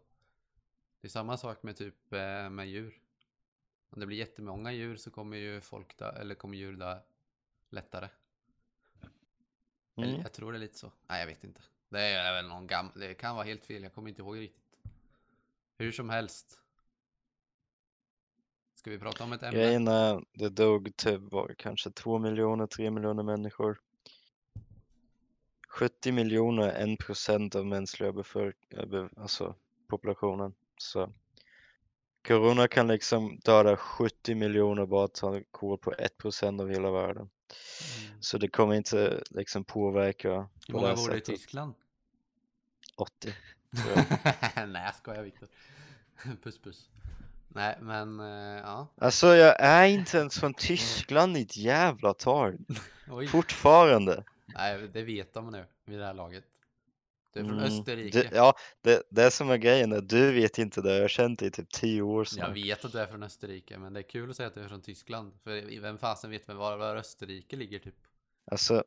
[1.01, 3.01] Det är samma sak med typ eh, med djur.
[3.89, 6.99] Om det blir jättemånga djur så kommer ju folk dö, eller kommer djur dö
[7.69, 8.09] lättare.
[9.97, 10.21] Eller, Mm.
[10.21, 10.91] jag tror det är lite så.
[11.07, 11.61] Nej, jag vet inte.
[11.89, 14.77] Det är väl någon gammal, det kan vara helt fel, jag kommer inte ihåg riktigt.
[15.77, 16.61] Hur som helst.
[18.75, 19.59] Ska vi prata om ett ämne?
[19.59, 23.81] Grejen är, det dog typ var kanske två miljoner, tre miljoner människor.
[25.69, 29.55] 70 miljoner, en procent av mänskliga befolk be- alltså
[29.87, 30.53] populationen.
[30.77, 31.13] Så
[32.27, 37.29] corona kan liksom döda 70 miljoner bara ta koll på 1 procent av hela världen.
[38.07, 38.21] Mm.
[38.21, 40.29] Så det kommer inte liksom påverka
[40.67, 41.21] Hur många bor det i.
[41.21, 41.73] Tyskland?
[42.95, 43.33] 80.
[43.83, 44.05] tror jag.
[44.69, 45.47] Nej, jag skojar Viktor.
[46.43, 46.89] puss puss.
[47.47, 48.87] Nej, men eh, ja.
[48.97, 52.13] Alltså jag är inte ens från Tyskland ditt jävla.
[53.09, 53.27] Oj.
[53.27, 54.23] Fortfarande.
[54.55, 56.43] Nej, det vet de nu vid det här laget.
[57.33, 58.23] Du är från Mm, Österrike.
[58.23, 60.93] Det, ja, det, det som är grejen är du vet inte det.
[60.95, 62.55] Jag har känt dig i typ 10 år Jag snart.
[62.55, 64.67] vet att du är från Österrike, men det är kul att säga att du är
[64.67, 65.33] från Tyskland.
[65.43, 67.95] För vem fasen vet var, var Österrike ligger typ?
[68.51, 68.83] Alltså,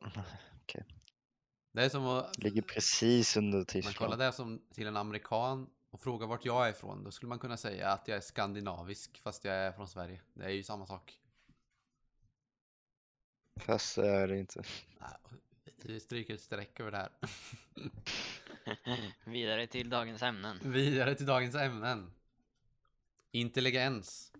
[1.73, 4.19] Det är som att ligger precis under man kollar Tyskland.
[4.21, 7.03] det som till en amerikan och frågar vart jag är ifrån.
[7.03, 10.21] Då skulle man kunna säga att jag är skandinavisk fast jag är från Sverige.
[10.33, 11.19] Det är ju samma sak.
[13.61, 14.63] Fast det är det inte.
[15.85, 17.09] Vi stryker ett streck över det här.
[19.31, 20.59] Vidare till dagens ämnen.
[20.63, 22.11] Vidare till dagens ämnen.
[23.31, 24.33] Intelligens.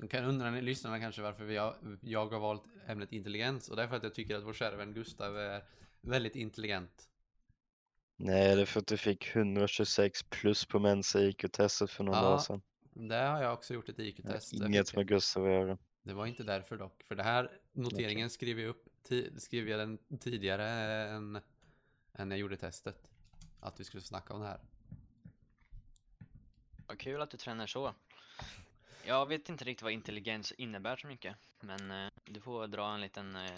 [0.00, 3.76] Nu kan undra ni lyssnarna kanske varför vi har, jag har valt ämnet intelligens och
[3.76, 5.64] det är för att jag tycker att vår kära vän Gustav är
[6.00, 7.08] väldigt intelligent.
[8.16, 12.24] Nej, det är för att du fick 126 plus på Mensa IQ-testet för några Ja,
[12.24, 12.62] dagar sedan.
[13.08, 14.58] Det har jag också gjort ett IQ-test.
[14.58, 15.78] Det Inget med Gustav att göra.
[16.02, 17.02] Det var inte därför dock.
[17.02, 18.88] För det här noteringen skrev jag upp
[19.36, 20.68] skrev jag den tidigare
[21.08, 21.40] än,
[22.12, 23.10] än jag gjorde testet.
[23.60, 24.60] Att vi skulle snacka om det här.
[26.86, 27.94] Vad kul att du tränar så.
[29.06, 31.36] Jag vet inte riktigt vad intelligens innebär så mycket.
[31.60, 33.36] Men eh, du får dra en liten...
[33.36, 33.50] Eh...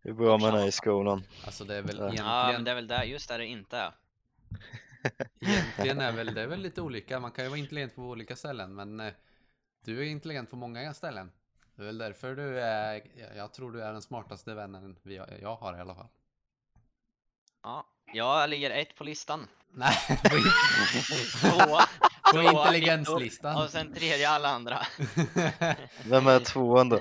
[0.00, 1.22] Hur bra man är i skolan.
[1.44, 2.02] Alltså det är väl Ja.
[2.04, 3.92] egentligen, Ja, men det är väl där, just där det inte är.
[5.40, 7.20] egentligen är väl, det är väl lite olika.
[7.20, 8.74] Man kan ju vara intelligent på olika ställen.
[8.74, 9.12] Men eh,
[9.84, 11.32] du är intelligent på många ställen.
[11.80, 13.02] Det är väl därför du är,
[13.36, 16.06] jag- tror du är den smartaste vännen vi, jag har i alla fall.
[17.62, 19.46] Ja, jag ligger ett på listan.
[19.70, 19.94] Nej,
[21.40, 21.86] Tvåa.
[22.32, 23.62] på intelligenslistan.
[23.62, 24.78] Och sen tredje alla andra.
[26.04, 27.00] Vem är tvåan då?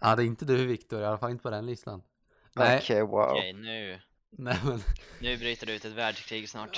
[0.00, 2.02] Ja, det är inte du Viktor, i alla fall inte på den listan.
[2.52, 3.30] Nej, Okej, wow.
[3.30, 4.00] Okej, nu.
[4.30, 4.82] nej men.
[5.20, 6.76] Nu bryter det ut ett världskrig snart.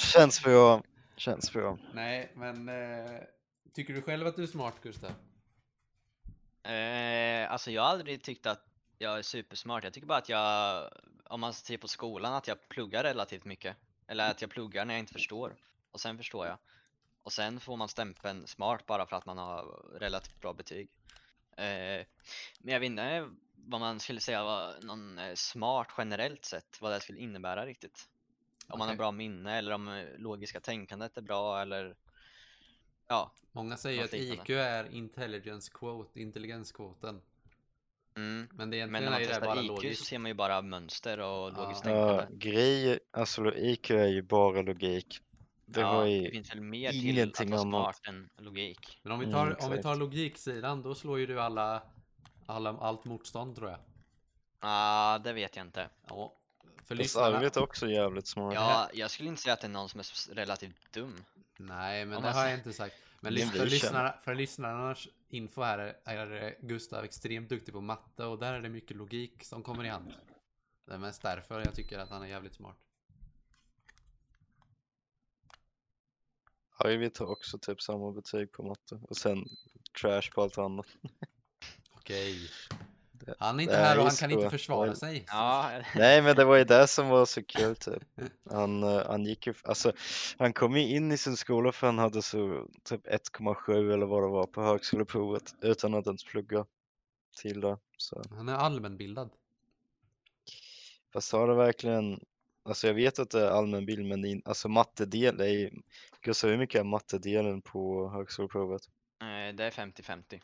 [0.00, 0.82] Känns bra.
[1.16, 1.78] Känns bra.
[1.94, 3.20] nej, men eh,
[3.74, 5.10] tycker du själv att du är smart Gustav?
[6.64, 8.66] Eh, alltså jag har aldrig tyckt att
[8.98, 9.84] jag är supersmart.
[9.84, 10.90] Jag tycker bara att jag,
[11.24, 13.76] om man ser på skolan, att jag pluggar relativt mycket.
[14.06, 15.56] Eller att jag pluggar när jag inte förstår.
[15.90, 16.58] Och sen förstår jag.
[17.22, 19.62] Och sen får man stämpeln smart bara för att man har
[19.98, 20.88] relativt bra betyg.
[21.56, 22.06] Eh,
[22.58, 26.92] men jag vet inte vad man skulle säga var någon eh, smart generellt sett, vad
[26.92, 28.08] det skulle innebära riktigt.
[28.68, 31.96] Om man har bra minne eller om eh, logiska tänkandet är bra eller
[33.08, 33.32] ja.
[33.52, 34.14] Många säger att.
[34.14, 37.20] IQ är intelligence quote, intelligenskvoten.
[38.16, 38.48] Mm.
[38.52, 40.04] Men det Men egentligen när man testar bara IQ så logiskt.
[40.06, 41.90] ser man ju bara mönster och logiskt Ja.
[41.90, 42.50] Ja, tänkande.
[42.50, 45.20] grej, alltså IQ är ju bara logik.
[45.66, 47.96] Det ja, har det ju finns väl mer till att ingenting vara annat.
[47.96, 48.98] smart än logik.
[49.02, 51.82] Men om vi Mm, tar, om vi tar logiksidan, då slår ju du alla,
[52.46, 53.78] alla allt motstånd tror jag.
[54.60, 55.88] Ah, det vet jag inte.
[56.08, 56.32] Ja.
[56.76, 57.36] För Fast lyssnarna.
[57.36, 58.54] Arvid är också jävligt smart.
[58.54, 61.24] Ja, jag skulle inte säga att det är någon som är relativt dum.
[61.58, 62.94] Nej, men Om det har jag inte sagt.
[63.20, 67.80] Men lys- vi för, lyssnarna, för lyssnarnas info här är, är Gustav extremt duktig på
[67.80, 70.14] matte och där är det mycket logik som kommer i hand.
[70.86, 72.76] Det är mest därför jag tycker att han är jävligt smart.
[76.76, 79.44] Arvid tar också typ samma betyg på matte och sen
[80.00, 80.86] trash på allt annat.
[81.90, 82.50] Okej.
[82.70, 82.76] Det-
[83.38, 84.36] Han är inte här är och han kan så.
[84.36, 85.24] inte försvara sig.
[85.28, 88.02] Ja, Nej men det var ju det som var så kul typ.
[88.50, 89.92] Han, eh, han gick ju, alltså
[90.38, 94.22] han kom ju in i sin skola för han hade så typ 1,7 eller vad
[94.22, 96.66] det var på högskoleprovet utan att ens plugga
[97.42, 97.78] till det.
[97.96, 98.22] Så.
[98.30, 99.30] Han är allmänbildad.
[101.12, 102.20] Fast har det verkligen,
[102.64, 105.70] alltså jag vet att det är allmänbild men in, alltså mattedel är ju,
[106.20, 108.82] Gustav hur mycket är mattedelen på högskoleprovet?
[109.54, 110.40] det är 50-50.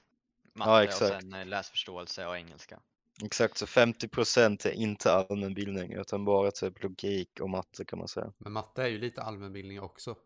[0.53, 1.23] Ja, Matte och exakt.
[1.23, 2.81] sen eh, läsförståelse och engelska.
[3.23, 8.33] Exakt, så 50% är inte allmänbildning utan bara typ logik och matte kan man säga.
[8.39, 10.17] Men matte är ju lite allmänbildning också.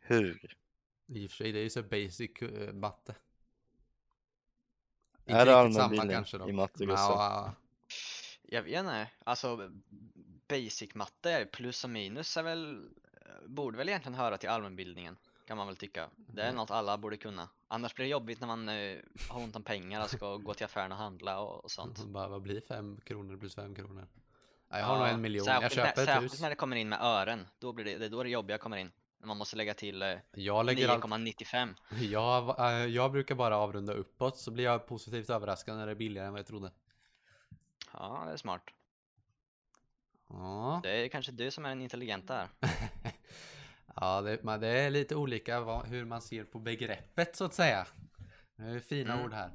[0.00, 0.56] Hur?
[1.06, 3.14] I och för sig, det är ju så basic uh, matte.
[5.24, 7.16] Är det allmänbildning i matte, Gustav?
[7.16, 7.54] ja,
[8.42, 9.70] Jag vet inte, alltså
[10.48, 12.90] basic matte plus och minus är väl,
[13.46, 15.16] borde väl egentligen höra till allmänbildningen.
[15.52, 16.10] Kan man väl tycka.
[16.16, 16.56] Det är Mm.
[16.56, 17.48] något alla borde kunna.
[17.68, 20.64] Annars blir det jobbigt när man eh, har ont om pengar och ska gå till
[20.64, 21.98] affären och handla och, och sånt.
[22.06, 24.08] bara, vad blir fem kronor plus fem kronor?
[24.68, 25.46] Ja, jag har nog Ja, en miljon.
[25.46, 26.40] Jag särskilt, köper när, ett särskilt hus.
[26.40, 27.46] när det kommer in med ören.
[27.58, 28.92] Då blir det, det är då det jobbiga kommer in.
[29.18, 31.74] När man måste lägga till eh, Jag lägger allt 9,95.
[32.00, 35.96] Jag, eh, jag brukar bara avrunda uppåt så blir jag positivt överraskad när det är
[35.96, 36.70] billigare än vad jag trodde.
[37.92, 38.62] Ja, det är smart.
[40.28, 42.48] Ja, Det är kanske du som är den intelligenta här.
[43.94, 47.54] Ja det, men det är lite olika vad, hur man ser på begreppet så att
[47.54, 47.86] säga.
[48.56, 49.24] Det är fina Mm.
[49.24, 49.50] ord här.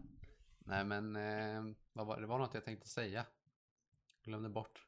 [0.60, 3.26] Nej men, eh, vad var, det var något jag tänkte säga.
[4.24, 4.86] Glömde bort.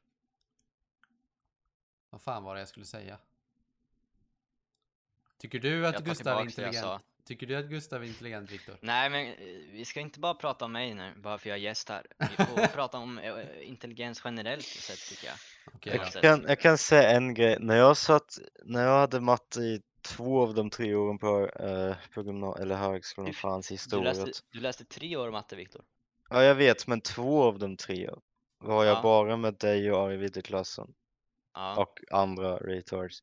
[2.10, 3.18] Vad fan var det jag skulle säga?
[5.38, 7.02] Tycker du att Jag Gustav är jag intelligent?
[7.24, 8.78] Tycker du att Gustav är intelligent Viktor?
[8.80, 9.34] Nej men eh,
[9.72, 12.06] vi ska inte bara prata om mig nu, bara för jag är gäst här.
[12.18, 15.36] Vi får prata om eh, intelligens generellt sett tycker jag.
[15.82, 16.14] Exakt.
[16.14, 19.80] Jag kan, jag kan säga en grej, när jag satt, när jag hade matte i
[20.02, 24.02] två av de tre åren på, eh, på gymna- eller högskolan, Du- fan sista Du
[24.04, 25.82] läste, du läste tre år matte Viktor.
[26.30, 28.10] Ja jag vet, men två av de tre
[28.58, 29.02] var jag Ja.
[29.02, 30.88] bara med dig och Arvid i klassen
[31.54, 31.76] Ja.
[31.82, 33.22] och andra retards.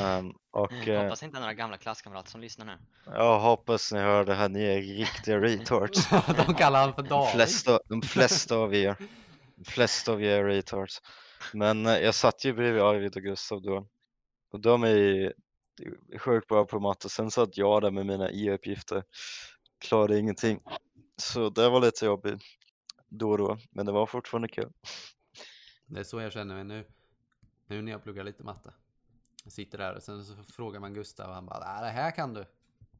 [0.00, 2.78] Um, och eh, Hoppas inte några gamla klasskamrater som lyssnar nu.
[3.06, 6.08] jag hoppas ni hör det här, ni är riktiga retards.
[6.46, 7.32] De kallar han för De David.
[7.34, 8.96] flesta, de flesta av er.
[9.56, 11.02] De flesta av er är retards.
[11.54, 13.86] Men eh, jag satt ju bredvid Arvid och Gustav då.
[14.50, 15.24] Och de är
[16.12, 17.08] eh, sjukt bra på matte.
[17.08, 19.04] Sen satt jag där med mina i-uppgifter.
[19.78, 20.60] Klarade ingenting.
[21.16, 22.42] Så det var lite jobbigt
[23.08, 23.58] då och då.
[23.70, 24.72] Men det var fortfarande kul.
[25.86, 26.84] Det är så jag känner mig nu.
[27.66, 28.74] Nu när jag pluggar lite matte.
[29.44, 32.10] Jag sitter där och sen så frågar man Gustav och han bara "Nej, det här
[32.10, 32.44] kan du.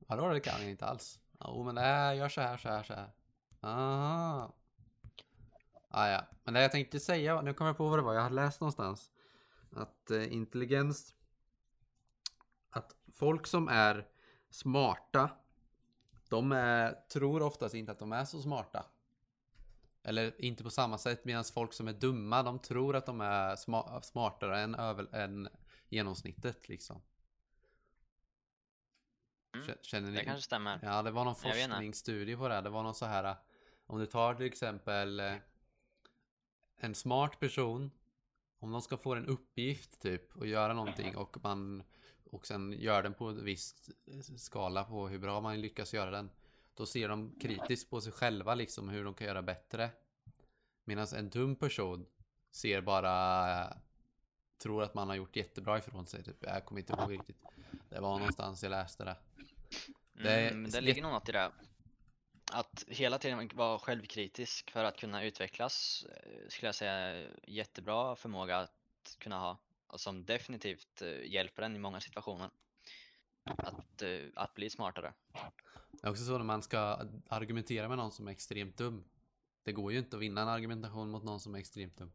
[0.06, 1.18] Vadå det kan jag inte alls.
[1.44, 3.10] Jo men det här gör så här så här så här.
[3.60, 4.54] Aha.
[5.94, 6.26] Ah, ja.
[6.44, 8.60] Men det jag tänkte säga, nu kommer jag på vad det var jag hade läst
[8.60, 9.10] någonstans.
[9.72, 11.14] Att eh, intelligens.
[12.70, 14.08] Att folk som är
[14.50, 15.30] smarta.
[16.28, 18.86] De är, tror oftast inte att de är så smarta.
[20.02, 23.56] Eller inte på samma sätt medan folk som är dumma de tror att de är
[23.56, 25.48] sma- smartare än, över, än
[25.88, 27.02] genomsnittet liksom.
[29.54, 30.16] Mm, Kä- Känner ni?
[30.16, 30.78] Det kanske stämmer.
[30.82, 32.60] Ja, det var någon forskningsstudie på det.
[32.60, 33.36] Det var någon så här.
[33.86, 35.34] Om du tar till exempel eh,
[36.82, 37.90] en smart person.
[38.58, 41.82] Om de ska få en uppgift typ och göra någonting och man
[42.30, 43.90] och sen gör den på en viss
[44.36, 46.30] skala på hur bra man lyckas göra den.
[46.74, 49.90] Då ser de kritiskt på sig själva liksom hur de kan göra bättre.
[50.84, 52.06] Medan en dum person
[52.50, 53.76] ser bara
[54.58, 56.24] tror att man har gjort jättebra ifrån sig.
[56.24, 56.36] Typ.
[56.40, 57.42] Jag kommer inte ihåg riktigt.
[57.88, 59.16] Det var någonstans jag läste det.
[60.12, 61.52] Det Mm, det ligger nog något i det.
[62.52, 68.58] Att hela tiden vara självkritisk för att kunna utvecklas eh, skulle jag säga jättebra förmåga
[68.58, 72.50] att kunna ha och som definitivt eh, hjälper en i många situationer.
[73.44, 75.12] Att, eh, att bli smartare.
[75.90, 76.78] Det är också så när man ska
[77.28, 79.04] argumentera med någon som är extremt dum.
[79.64, 82.12] Det går ju inte att vinna en argumentation mot någon som är extremt dum.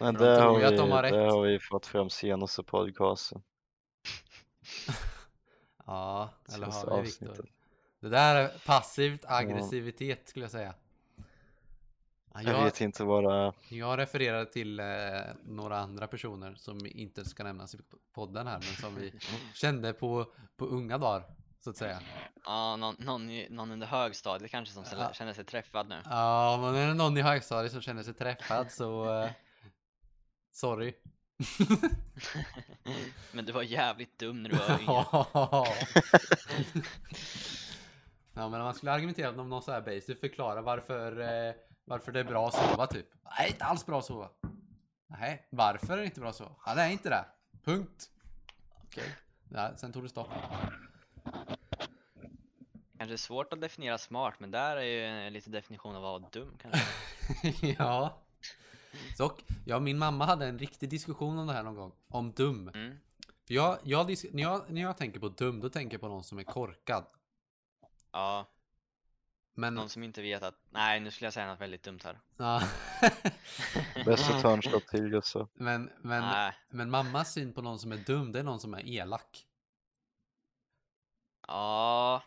[0.00, 3.42] Men de det har, vi, de har det har vi fått fram senaste podcasten.
[5.88, 7.55] Ja, eller har vi Viktor?
[8.06, 10.74] Det där är passivt aggressivitet skulle jag säga.
[12.34, 13.52] Ja, Jag Jag, vet inte vad det är.
[13.68, 14.86] jag refererar till eh,
[15.44, 17.78] några andra personer som inte ska nämnas i
[18.14, 19.12] podden här, men som vi
[19.54, 21.24] kände på, på unga dagar,
[21.60, 22.00] så att säga.
[22.44, 25.12] Ja, någon, någon, i- någon under högstadiet kanske som Ja.
[25.12, 26.00] känner sig träffad nu.
[26.04, 29.20] Ja, men är det någon i högstadiet som känner sig träffad så...
[29.22, 29.30] Eh,
[30.52, 30.94] sorry.
[33.32, 35.04] Men du var jävligt dum när du var yngre.
[38.36, 42.12] Ja, men om man skulle argumentera om någon så här basic, förklara varför, eh, varför
[42.12, 43.06] det är bra att sova typ.
[43.38, 44.28] Nej, inte alls bra att sova.
[45.06, 46.54] Nej, varför är det inte bra att sova?
[46.66, 47.24] Ja, det är inte det.
[47.64, 48.10] Punkt.
[48.84, 49.16] Okej.
[49.48, 50.28] Ja, sen tog det stopp.
[52.98, 56.30] Kanske svårt att definiera smart, men där är ju en lite definition av att vara
[56.30, 56.80] dum kanske.
[57.78, 58.22] ja.
[59.18, 61.92] Dock, ja, min mamma hade en riktig diskussion om det här någon gång.
[62.08, 62.68] Om dum.
[62.74, 62.96] Mm.
[63.46, 66.24] För jag, jag, när, jag, när jag tänker på dum, då tänker jag på någon
[66.24, 67.04] som är korkad.
[68.16, 68.46] Ja,
[69.54, 69.74] Men...
[69.74, 72.18] någon som inte vet att, nej nu skulle jag säga något väldigt dumt här.
[72.36, 72.62] Ja.
[74.04, 75.48] Bäst att ta en shot till Gustav.
[75.54, 78.74] men, men, Nej, men mammas syn på någon som är dum, det är någon som
[78.74, 79.46] är elak.
[81.48, 82.22] ja,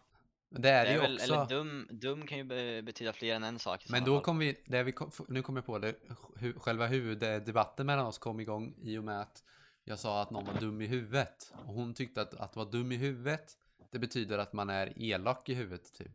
[0.49, 1.34] Men det är det det är ju väl, också.
[1.34, 4.23] eller dum, dum kan ju be, betyda fler än en sak Men då fall.
[4.23, 5.95] kom vi, det vi kom, nu kommer jag på det,
[6.36, 9.43] hu, själva huvuddebatten mellan oss kom igång i och med att
[9.84, 11.54] jag sa att någon var dum i huvudet.
[11.65, 13.58] Och hon tyckte att, att vara dum i huvudet,
[13.91, 16.12] det betyder att man är elak i huvudet typ.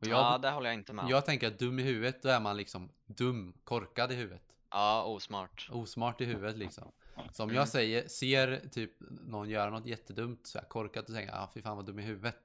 [0.00, 1.10] Och jag, Ja, det håller jag inte med om.
[1.10, 4.42] jag tänker att dum i huvudet, då är man liksom dum, korkad i huvudet.
[4.70, 5.68] Ja, osmart.
[5.72, 6.92] Osmart i huvudet liksom.
[7.32, 7.56] Så om Mm.
[7.56, 11.62] jag säger, ser typ någon göra något jättedumt, så här korkat, och tänker ah, fy
[11.62, 12.42] fan vad dum i huvudet.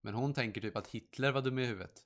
[0.00, 2.00] Men hon tänker typ att Hitler var dum i huvudet.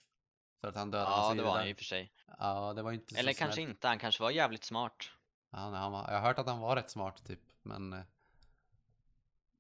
[0.61, 2.13] För att han dödade Ja, det var han ju i och för sig.
[2.39, 3.69] Ja, det var inte så Eller kanske snällt.
[3.71, 5.11] inte, han kanske var jävligt smart.
[5.51, 8.01] Ja, nej, han var, jag har hört att han var rätt smart typ, men eh,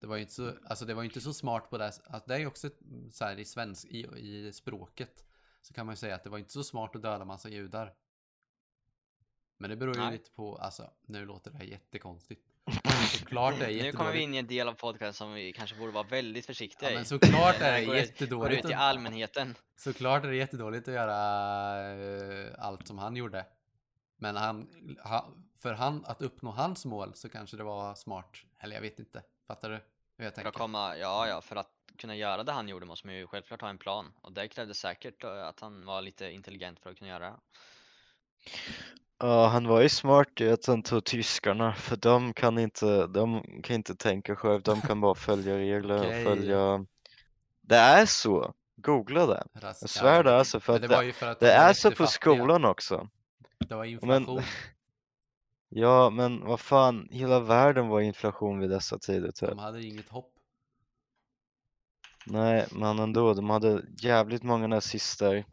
[0.01, 2.35] det var ju inte så, alltså det var inte så smart på det, alltså, det
[2.35, 5.25] är ju också mm, så här i svensk, i, i språket,
[5.63, 7.95] så kan man ju säga att det var inte så smart att döda massa judar.
[9.59, 10.13] Men det beror ju Nej.
[10.13, 12.43] lite på, alltså nu låter det här jättekonstigt.
[13.19, 14.23] Såklart är Nu kommer vi jättedåligt.
[14.23, 16.95] in i en del av podcasten som vi kanske borde vara väldigt försiktiga Ja, i.
[16.97, 18.65] men såklart är det ut- Går jättedåligt.
[18.65, 19.55] ut att- allmänheten.
[19.77, 21.95] Såklart är det jättedåligt att göra
[22.45, 23.47] eh, allt som han gjorde.
[24.17, 24.69] Men han,
[25.05, 28.37] ha, för han, att uppnå hans mål så kanske det var smart.
[28.61, 29.23] Eller jag vet inte.
[29.47, 29.75] Fattar du
[30.19, 30.49] hur jag För tänker?
[30.49, 33.61] att komma, ja, ja, för att kunna göra det han gjorde måste man ju självklart
[33.61, 34.13] ha en plan.
[34.21, 37.37] Och det krävdes säkert eh, att han var lite intelligent för att kunna göra det.
[39.19, 43.43] Ja, han var ju smart i att han tog tyskarna, för de kan inte, de
[43.63, 46.27] kan inte tänka själv, de kan bara följa regler Okej.
[46.27, 46.87] och följa...
[47.61, 48.55] Det är så!
[48.77, 49.47] Googla det.
[49.63, 51.73] Jag svär det är så, för men att var det, ju för att det är
[51.73, 53.09] så på skolan också.
[53.59, 54.43] Det var inflation.
[55.69, 59.49] Ja, men vad fan, hela världen var i inflation vid dessa tider typ.
[59.49, 60.33] De hade inget hopp.
[62.27, 65.45] Nej, men ändå, de hade jävligt många nazister.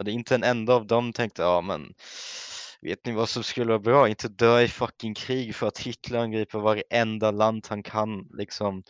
[0.00, 1.94] Är inte en enda av dem tänkte, ja men
[2.80, 4.08] vet ni vad som skulle vara bra?
[4.08, 8.82] Inte dö i fucking krig för att Hitler angriper varenda land han kan liksom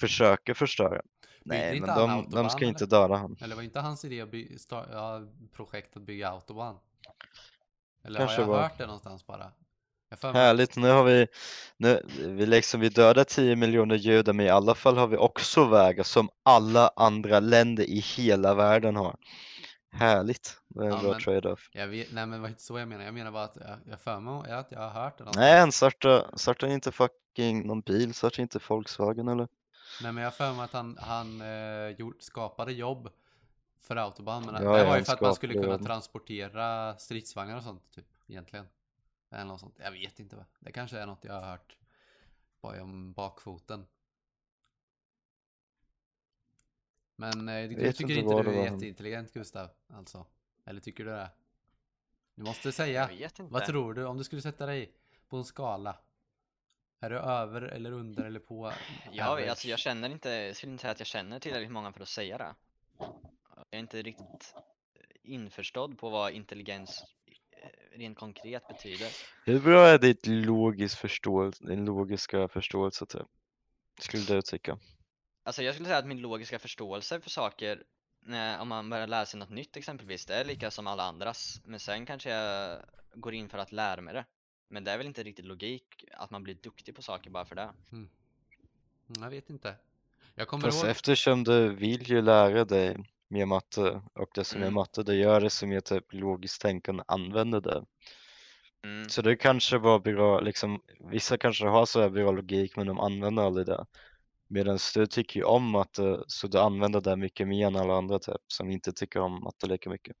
[0.00, 1.00] försöka förstöra.
[1.44, 2.68] Nej, men de, de ska eller?
[2.68, 3.36] inte döda han.
[3.40, 5.20] Eller var inte hans idé att by- sta- ja,
[5.52, 6.76] projekt att bygga autobahn?
[8.04, 8.62] Eller Kanske har jag var.
[8.62, 9.52] hört det någonstans bara?
[10.20, 11.26] Härligt, nu har vi,
[11.76, 15.64] nu, vi liksom, vi dödar 10 miljoner judar men i alla fall har vi också
[15.64, 19.16] vägar som alla andra länder i hela världen har.
[19.92, 21.70] Härligt, det är en Ja, bra men- trade-off.
[21.72, 23.04] Jag vet, nej men det var inte så jag menar.
[23.04, 25.24] Jag menar bara att jag, jag för mig att jag har hört det.
[25.36, 29.48] Nej, han startar, startar inte fucking någon bil, startar inte Volkswagen eller?
[30.02, 33.08] Nej men jag för mig att han, han eh, gjort, skapade jobb
[33.80, 34.42] för autobahn.
[34.46, 38.04] Men Ja, det var ju för att man skulle kunna transportera stridsvagnar och sånt typ
[38.28, 38.66] egentligen.
[39.32, 39.78] Eller något sånt.
[39.78, 40.36] Jag vet inte.
[40.36, 40.46] Va?
[40.60, 41.76] Det kanske är något jag har hört
[42.60, 43.86] bara om bakfoten.
[47.16, 49.70] Men eh, du tycker inte inte du är jätteintelligent Gustav?
[49.88, 50.26] Alltså?
[50.64, 51.30] Eller tycker du det?
[52.34, 53.00] Du måste säga.
[53.00, 53.52] Jag vet inte.
[53.52, 54.92] Vad tror du om du skulle sätta dig
[55.28, 55.98] på en skala?
[57.00, 58.66] Är du över eller under eller på?
[58.66, 59.48] Average?
[59.50, 62.08] alltså, jag känner inte, jag skulle inte säga att jag känner tillräckligt många för att
[62.08, 62.54] säga det.
[62.98, 64.54] Jag är inte riktigt
[65.22, 67.06] införstådd på vad intelligens eh,
[67.92, 69.08] rent konkret betyder.
[69.44, 73.26] Hur bra är ditt logisk förståelse, din logiska förståelse typ?
[73.98, 74.78] Skulle du tycka?
[75.44, 77.82] Alltså jag skulle säga att min logiska förståelse för saker,
[78.20, 81.60] när, om man börjar lära sig något nytt exempelvis, det är lika som alla andras.
[81.64, 82.82] Men sen kanske jag
[83.14, 84.24] går in för att lära mig det.
[84.68, 87.54] Men det är väl inte riktigt logik att man blir duktig på saker bara för
[87.54, 87.70] det.
[87.92, 88.08] Mm,
[89.20, 89.74] Jag vet inte.
[90.34, 90.90] Jag kommer Fast ihåg.
[90.90, 92.96] eftersom du vill ju lära dig
[93.32, 94.74] mer matte och desto mer Mm.
[94.74, 97.84] matte du gör desto mer typ logiskt tänkande använder det.
[98.84, 99.08] Mm.
[99.08, 103.00] Så det kanske var bra, liksom, vissa kanske har så här bra logik men de
[103.00, 103.86] använder aldrig det.
[104.48, 108.18] Medan du tycker ju om matte så du använder det mycket mer än alla andra
[108.18, 110.16] typ som inte tycker om matte lika mycket.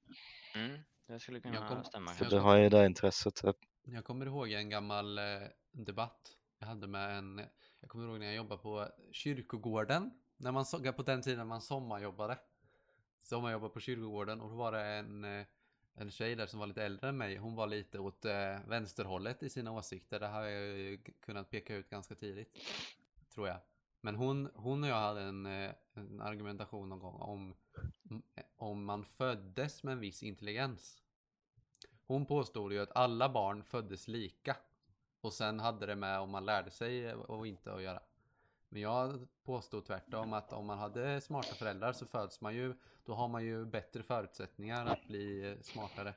[0.54, 0.78] Mm.
[1.08, 3.56] Det skulle kunna Jag kom- stämma För du har ju det intresset typ.
[3.84, 5.24] Jag kommer ihåg en gammal eh,
[5.72, 6.20] debatt
[6.58, 7.38] jag hade med en,
[7.80, 11.60] jag kommer ihåg när jag jobbade på kyrkogården, när man såg på den tiden man
[11.60, 12.38] sommarjobbade.
[13.22, 15.46] Sommarjobbade på kyrkogården och då var det en, eh,
[15.94, 17.36] en tjej där som var lite äldre än mig.
[17.36, 20.20] Hon var lite åt eh, vänsterhållet i sina åsikter.
[20.20, 22.58] Det har jag ju kunnat peka ut ganska tidigt.
[23.34, 23.58] Tror jag.
[24.00, 27.54] Men hon, hon och jag hade en, eh, en argumentation någon gång om
[28.34, 31.02] eh, om man föddes med en viss intelligens.
[32.06, 34.56] Hon påstod ju att alla barn föddes lika.
[35.20, 38.00] Och sen hade det med om man lärde sig och inte att göra.
[38.72, 43.14] Men jag påstår tvärtom att om man hade smarta föräldrar så föds man ju, då
[43.14, 46.14] har man ju bättre förutsättningar att bli smartare.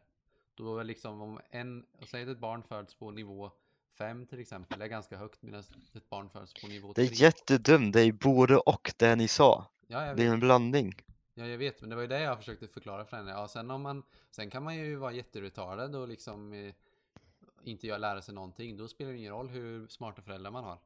[0.56, 3.51] Då är liksom om en, säg att ett barn föds på nivå
[3.97, 7.03] 5 till exempel, är ganska högt medan ett barn föds på nivå Det 3.
[7.06, 9.66] är jättedumt, det är både och det ni sa.
[9.88, 10.95] Ja, Det är en blandning.
[11.34, 13.32] Ja, jag vet, men det var ju det jag försökte förklara för henne.
[13.32, 16.74] Ja, sen om man, sen kan man ju vara jätteretarded och liksom eh,
[17.64, 18.78] inte lära sig någonting.
[18.78, 20.78] Då spelar det ingen roll hur smarta föräldrar man har.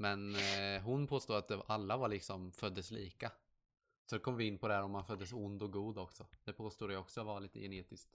[0.00, 3.32] Men eh, hon påstår att det, alla var liksom föddes lika.
[4.10, 6.26] Så kom vi in på det här om man föddes ond och god också.
[6.44, 8.08] Det påstår jag också var lite genetiskt.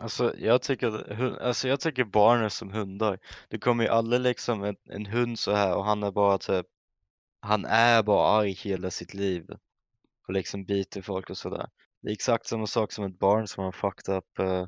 [0.00, 3.18] Alltså jag tycker, alltså jag tycker barn är som hundar.
[3.48, 6.66] Det kommer ju aldrig liksom en, en hund så här och han är bara typ,
[7.40, 9.46] han är bara arg hela sitt liv.
[10.26, 11.68] Och liksom biter folk och sådär.
[12.02, 14.66] Det är exakt samma sak som ett barn som har fucked up uh,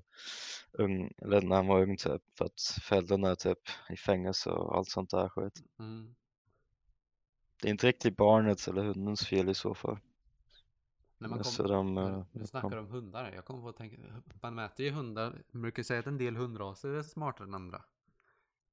[0.79, 2.23] ung, eller när han var ung typ.
[2.39, 3.59] För att föräldrarna är typ
[3.91, 5.63] i fängelse och allt sånt där skit.
[5.79, 6.15] Mm.
[7.63, 9.99] Det är inte riktigt barnets eller hundens fel i så fall.
[11.19, 13.33] När man kom, de, men eh, de snackar kom- om hundar.
[13.35, 13.97] Jag kommer på att tänka,
[14.43, 17.83] man mäter ju hundar, man brukar säga att en del hundraser är smartare än andra.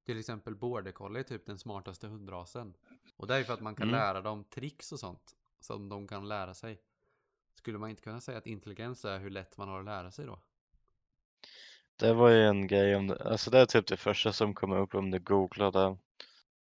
[0.05, 2.73] Till exempel border collie är typ den smartaste hundrasen.
[3.17, 3.99] Och det är ju för att man kan Mm.
[3.99, 5.35] lära dem tricks och sånt.
[5.59, 6.81] Som de kan lära sig.
[7.55, 10.25] Skulle man inte kunna säga att intelligens är hur lätt man har att lära sig
[10.25, 10.39] då?
[12.03, 14.77] Det var ju en grej om det, alltså det är typ det första som kommer
[14.77, 15.97] upp om du googlar det.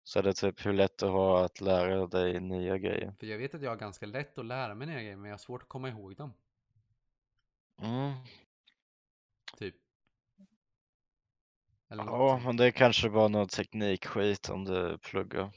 [0.04, 3.14] Så är det typ hur lätt det har att lära dig nya grejer.
[3.20, 5.32] För jag vet att jag har ganska lätt att lära mig nya grejer men jag
[5.32, 6.32] har svårt att komma ihåg dem.
[7.82, 8.12] Mm.
[9.58, 9.74] Typ.
[11.90, 12.42] Eller Ja, något.
[12.44, 15.50] men det är kanske bara någon teknikskit om du pluggar.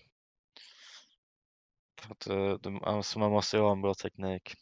[2.02, 4.56] För att eh, du, alltså man måste ju ha en bra teknik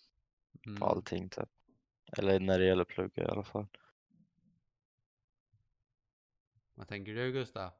[0.63, 0.83] på Mm.
[0.83, 1.49] allting typ.
[2.17, 3.67] Eller när det gäller plugga i alla fall.
[6.81, 7.71] Vad tänker du Gustav?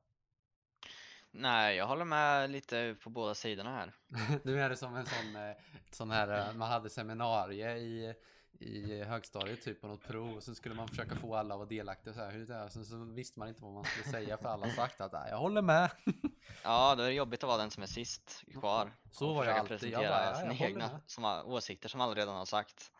[1.31, 3.93] Nej, jag håller med lite på båda sidorna här.
[4.43, 5.55] Nu är det som en sån, eh,
[5.91, 8.13] sån här, eh, man hade seminarie i,
[8.59, 11.69] i högstadiet typ på något prov och sen skulle man försöka få alla att vara
[11.69, 12.69] delaktiga så här, hur det är.
[12.69, 15.37] Sen så visste man inte vad man skulle säga för alla sagt att "Nej, jag
[15.37, 15.91] håller med.
[16.63, 18.91] Ja, då är det jobbigt att vara den som är sist kvar.
[19.11, 19.71] Så var jag alltid.
[19.71, 22.91] Jag presentera bara, "Ja, jag sina egna med." som åsikter som alla redan har sagt.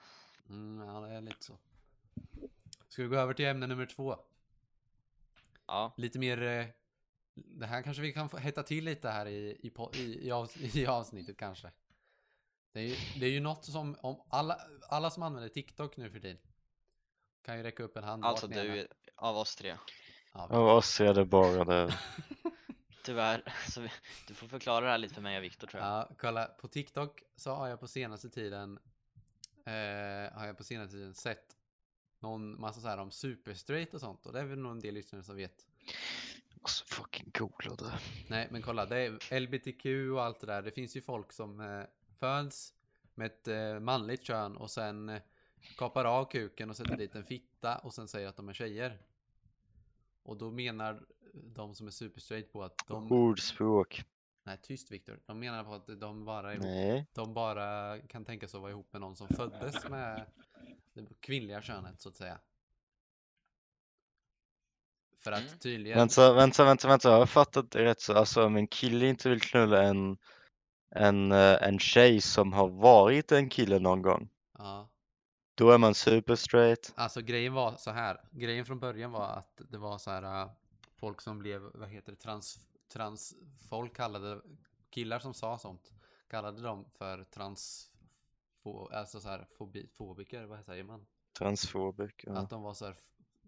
[0.49, 1.57] Mm, ja, det är lite så.
[2.87, 4.19] Ska vi gå över till ämne nummer två?
[5.72, 6.65] Ja, Lite mer, eh,
[7.34, 10.57] det här kanske vi kan få hetta till lite här i, i, i, i, avs,
[10.76, 11.72] i avsnittet kanske.
[12.74, 14.57] Det är, ju, det är ju något som, om alla,
[14.89, 16.38] alla som använder TikTok nu för tiden
[17.45, 18.26] kan ju räcka upp en hand.
[18.26, 18.63] alltså är.
[18.63, 19.78] du av oss tre.
[20.34, 21.97] Ja, Av oss är det bara det.
[23.03, 23.53] Tyvärr.
[23.69, 23.91] Så vi,
[24.28, 25.91] du får förklara det här lite för mig och Viktor tror jag.
[25.91, 28.80] Ja, kolla på TikTok så har jag på senaste tiden
[29.65, 31.55] eh, har jag på senaste tiden sett
[32.22, 34.93] någon massa så här om superstraight och sånt och det är väl nog en del
[34.93, 35.65] lyssnare som vet.
[36.61, 37.99] Och så fucking googla det.
[38.28, 40.61] Nej, men kolla, det är LBTQ och allt det där.
[40.61, 41.84] Det finns ju folk som eh,
[42.19, 42.74] föds
[43.15, 45.22] med ett eh, manligt kön och sen eh,
[45.78, 49.01] kapar av kuken och sätter dit en fitta och sen säger att de är tjejer.
[50.24, 53.11] Och då menar de som är superstraight på att de...
[53.11, 54.03] Ordspråk.
[54.43, 55.19] Nej, tyst Viktor.
[55.26, 58.93] De menar på att de bara är de bara kan tänka sig att vara ihop
[58.93, 60.26] med någon som föddes med
[60.93, 62.39] det kvinnliga könet så att säga.
[65.23, 65.59] För att Mm.
[65.59, 65.97] tydligen...
[65.97, 67.09] Vänta, vänta, vänta, vänta.
[67.11, 68.13] Har jag fattat det rätt så?
[68.13, 70.17] Alltså om en kille inte vill knulla en,
[70.95, 74.29] en, eh, en tjej som har varit en kille någon gång.
[74.57, 74.89] Ja.
[75.55, 76.93] Då är man super straight.
[76.95, 78.21] Alltså grejen var så här.
[78.31, 80.51] Grejen från början var att det var så här äh,
[80.95, 82.59] folk som blev, vad heter det, trans,
[82.93, 83.35] trans,
[83.69, 84.41] folk kallade,
[84.89, 85.91] killar som sa sånt,
[86.29, 87.90] kallade dem för trans,
[88.64, 91.05] fo, alltså så här fobi, fobiker, vad säger man?
[91.38, 92.24] Transfobik.
[92.28, 92.38] Ja.
[92.38, 92.95] Att de var så här,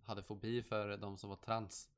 [0.03, 1.89] hade fobi för de som var trans.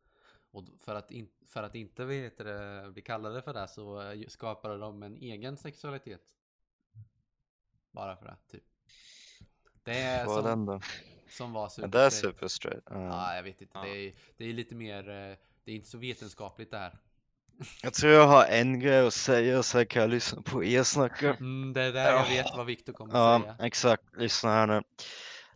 [0.52, 4.28] Och för att, in, för att inte heter det, bli kallade för det så eh,
[4.28, 6.22] skapade de en egen sexualitet.
[7.92, 8.64] Bara för det, typ.
[9.84, 10.80] Det är Vad som, då?
[11.30, 12.84] som var Ja, det är super straight.
[12.86, 13.06] Ja.
[13.06, 13.78] Ja, jag vet inte.
[13.78, 13.84] Ja.
[13.84, 17.00] Det, är, det är lite mer, eh, det är inte så vetenskapligt det här.
[17.82, 20.84] Jag tror jag har en grej att säga så här kan jag lyssna på er
[20.84, 21.34] snacka.
[21.34, 23.56] Mm, det är där jag vet vad Viktor kommer Ja, säga.
[23.68, 24.04] exakt.
[24.18, 24.82] Lyssna här nu.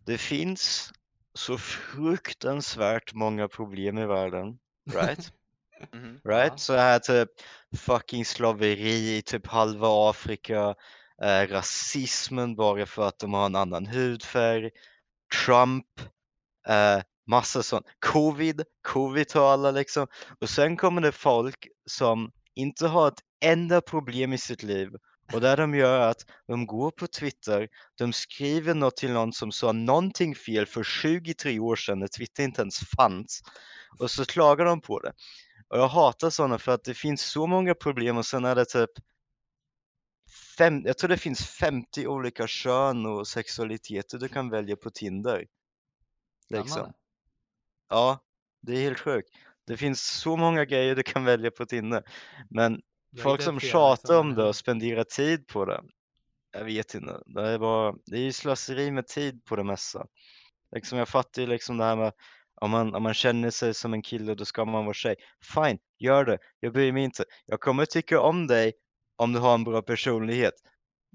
[0.06, 0.92] Det finns
[1.34, 4.60] så fruktansvärt många problem i världen.
[4.94, 5.34] Right?
[5.94, 6.22] Mhm.
[6.24, 6.52] Right?
[6.52, 6.58] Ja.
[6.58, 7.30] Så här typ
[7.78, 10.76] fucking slaveri i typ halva Afrika,
[11.22, 14.70] eh, rasismen bara för att de har en annan hudfärg,
[15.46, 15.86] Trump,
[16.68, 17.86] eh, massa sånt.
[18.00, 20.08] Covid, covid har alla liksom.
[20.42, 24.90] Och sen kommer det folk som inte har ett enda problem i sitt liv
[25.34, 27.68] och det de gör att de går på Twitter,
[27.98, 32.44] de skriver något till någon som sa någonting fel för 23 år sedan när Twitter
[32.44, 33.42] inte ens fanns
[34.00, 35.14] och så klagar de på det.
[35.68, 38.66] Och jag hatar sådana för att det finns så många problem och sen är det
[38.66, 38.90] typ
[40.58, 45.46] fem, jag tror det finns 50 olika kön och sexualiteter du kan välja på Tinder.
[46.50, 46.94] Liksom.
[47.90, 48.20] Ja,
[48.62, 49.30] det är helt sjukt.
[49.68, 52.04] Det finns så många grejer du kan välja på Tinder.
[52.50, 52.82] Men
[53.12, 55.82] Jag folk som identifierar tjatar om det och spenderar tid på det.
[56.52, 57.22] Jag vet inte.
[57.26, 60.06] Det är bara, det är ju slöseri med tid på det mesta.
[60.76, 62.14] Liksom jag fattar ju liksom det här med
[62.62, 65.16] om man, om man känner sig som en kille då ska man vara tjej.
[65.56, 66.38] Fine, gör det.
[66.60, 67.24] Jag bryr mig inte.
[67.46, 68.74] Jag kommer tycka om dig
[69.16, 70.54] om du har en bra personlighet.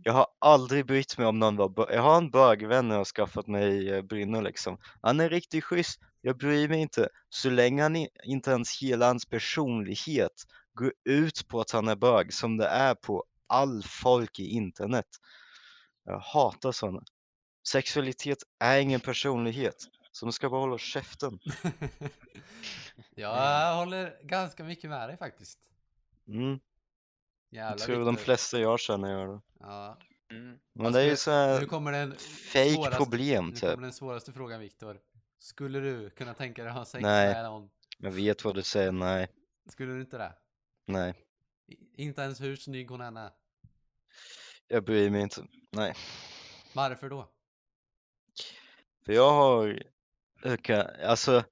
[0.02, 3.04] Jag har aldrig brytt mig om någon var bö- Jag har en bögvän jag har
[3.04, 4.78] skaffat mig i eh, Brynne liksom.
[5.02, 6.00] Han är riktigt schysst.
[6.26, 7.08] Jag bryr mig inte.
[7.28, 10.32] Så länge han inte ens hela hans personlighet
[10.74, 15.06] går ut på att han är bög som det är på all folk i internet.
[16.04, 17.02] Jag hatar sådana.
[17.68, 19.76] Sexualitet är ingen personlighet.
[20.12, 21.38] Så man ska bara hålla käften.
[23.14, 25.58] jag håller ganska mycket med dig faktiskt.
[26.28, 26.58] Mm.
[27.50, 28.24] Jag tror de Viktor.
[28.24, 29.40] flesta jag känner gör det.
[29.60, 29.98] Ja.
[30.30, 30.58] Mm.
[30.72, 32.12] Men Vad det är ju skulle- så Nu här kommer den
[32.52, 33.60] fake svåraste- problem Nu typ.
[33.70, 35.00] kommer den svåraste frågan Viktor.
[35.44, 37.34] Skulle du kunna tänka dig att ha sex Nej.
[37.34, 37.70] med någon?
[37.98, 39.28] Jag vet vad du säger, nej,
[39.68, 40.34] Skulle du inte det?
[40.86, 41.14] nej.
[41.96, 43.30] Inte ens hur snygg hon än är.
[44.68, 45.46] Jag bryr mig inte.
[45.70, 45.94] Nej.
[46.74, 47.28] Varför då?
[49.06, 49.82] För jag har,
[51.04, 51.44] alltså,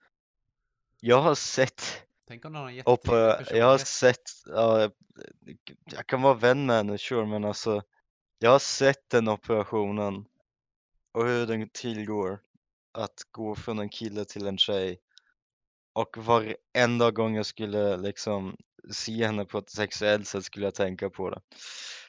[1.01, 3.15] jag har sett, Tänk om någon har och på,
[3.51, 4.91] jag har sett, ja,
[5.85, 7.83] jag kan vara vän med henne, sure, men alltså,
[8.39, 10.25] jag har sett den operationen
[11.13, 12.41] och hur den tillgår
[12.93, 15.01] att gå från en kille till en tjej.
[15.93, 18.57] Och varenda gång jag skulle liksom
[18.91, 21.41] se henne på ett sexuellt sätt skulle jag tänka på det.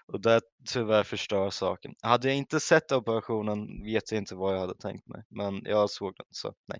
[0.06, 1.96] Och det tyvärr förstör saken.
[2.02, 5.24] Hade jag inte sett operationen vet jag inte vad jag hade tänkt mig.
[5.30, 6.80] Men jag såg den, så nej.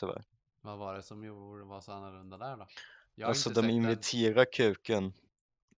[0.00, 0.24] Tyvärr.
[0.60, 2.66] Vad var det som gjorde var så annorlunda där då?
[3.14, 4.46] Jag Alltså de sett den.
[4.46, 5.12] kuken.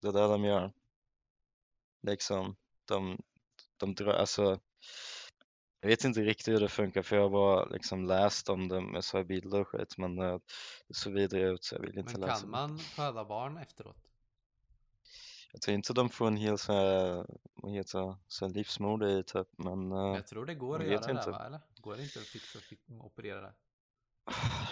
[0.01, 0.73] Det är det de gör.
[2.01, 2.55] Liksom,
[2.85, 3.17] de,
[3.77, 4.59] de drar, alltså.
[5.87, 8.81] Jag vet inte riktigt hur det funkar för jag har bara liksom läst om det
[8.81, 10.39] med så här bilder och skit men eh,
[10.87, 12.41] det såg vidare ut så jag vill inte Men läsa.
[12.41, 12.57] kan mer.
[12.57, 13.97] man föda barn efteråt?
[15.51, 17.25] Jag tror inte de får en hel så här,
[17.55, 21.01] vad heter så här livsmoder i typ men eh, Jag tror det går att göra
[21.05, 21.31] det inte.
[21.31, 21.45] va?
[21.45, 21.59] Eller?
[21.81, 22.59] Går det inte att fixa
[22.99, 23.53] och operera det?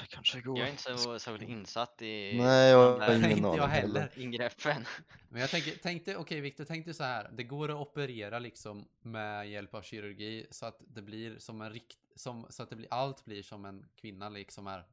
[0.02, 0.58] Det kanske går.
[0.58, 3.68] Jag är inte så särskilt insatt i Nej, jag de har där ingen Inte jag
[3.68, 4.12] heller.
[4.16, 4.86] ingreppen.
[5.30, 7.30] Men jag tänker, tänkte, okej Viktor, tänkte så här.
[7.34, 11.70] Det går att operera liksom med hjälp av kirurgi så att det blir som en
[11.72, 14.86] rikt, som, så att det blir, allt blir som en kvinna liksom är.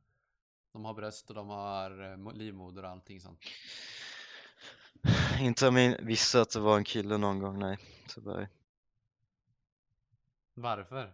[0.72, 3.40] De har bröst och de har eh, mo- livmoder och allting sånt.
[5.40, 7.78] Inte om jag visste att det var en kille någon gång, nej.
[8.14, 8.48] Tyvärr.
[10.54, 11.12] Varför?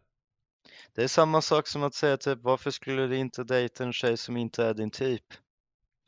[0.94, 4.16] Det är samma sak som att säga typ varför skulle du inte dejta en tjej
[4.16, 5.24] som inte är din typ?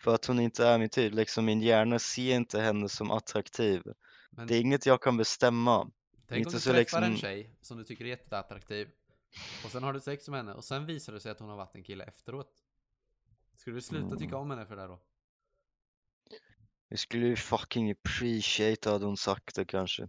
[0.02, 3.82] För att hon inte är min typ, liksom min hjärna ser inte henne som attraktiv.
[4.30, 5.90] Men Det är inget jag kan bestämma.
[6.28, 8.88] tänk om inte du så träffar en liksom- tjej som du tycker är jätteattraktiv.
[9.64, 11.56] Och sen har du sex med henne och sen visar det sig att hon har
[11.56, 12.52] varit en kille efteråt.
[13.56, 14.40] Skulle du sluta tycka Mm.
[14.40, 15.00] om henne för det då?
[16.88, 20.08] Jag skulle ju fucking appreciate hade hon sagt det kanske.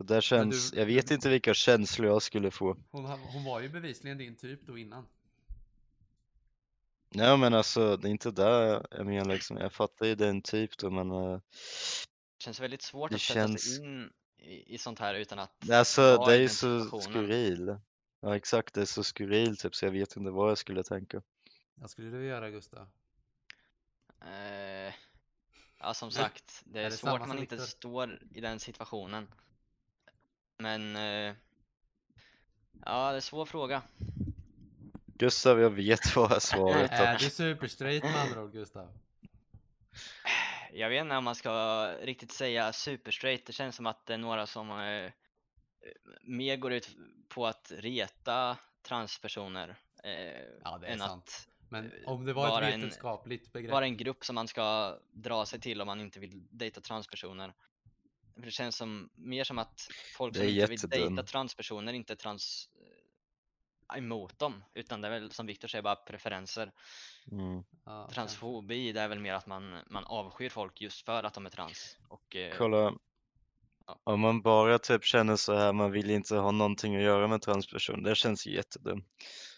[0.00, 2.76] För där känns, du- jag vet du- inte vilka känslor jag skulle få.
[2.90, 5.06] Hon, hon var ju bevisligen din typ då innan.
[7.14, 10.78] Nej men alltså det är inte där jag menar liksom, jag fattar ju den typ
[10.78, 11.40] då men eh,
[12.38, 15.70] Känns väldigt svårt Det att sätta känns- sig in i, i sånt här utan att
[15.70, 17.76] alltså det är ju så skurril.
[18.20, 21.22] Ja exakt, det är så skurril typ så jag vet inte vad jag skulle tänka.
[21.74, 22.88] Vad skulle du göra Gustav?
[24.24, 24.94] Eh,
[25.78, 29.28] ja som sagt, det är är, det svårt man inte står i den situationen.
[30.60, 31.34] Men eh,
[32.84, 33.82] ja, det är en svår fråga.
[35.06, 37.20] Gustav jag vet vad svaret Är dock.
[37.22, 38.88] du superstraight med andra ord Gustav?
[40.72, 43.46] Jag vet inte om man ska riktigt säga superstraight.
[43.46, 45.10] Det känns som att det är några som eh,
[46.22, 46.88] mer går ut
[47.28, 50.12] på att reta transpersoner eh,
[50.64, 51.22] Ja, det är än sant.
[51.24, 53.72] att Men eh, om det var ett en- vetenskapligt begrepp.
[53.72, 57.52] vara en grupp som man ska dra sig till om man inte vill dejta transpersoner.
[58.40, 62.16] För det känns som, mer som att folk som inte vill dejta transpersoner inte är
[62.16, 62.68] trans
[63.92, 66.72] eh, emot dem, utan det är väl som Viktor säger bara preferenser.
[67.32, 67.62] Mm.
[68.12, 71.50] Transfobi, det är väl mer att man, man avskyr folk just för att de är
[71.50, 71.98] trans.
[72.08, 72.94] Och, eh, Kolla.
[73.86, 74.00] Ja.
[74.04, 77.42] Om man bara typ känner så här, man vill inte ha någonting att göra med
[77.42, 79.06] transperson, det känns ju jättedumt.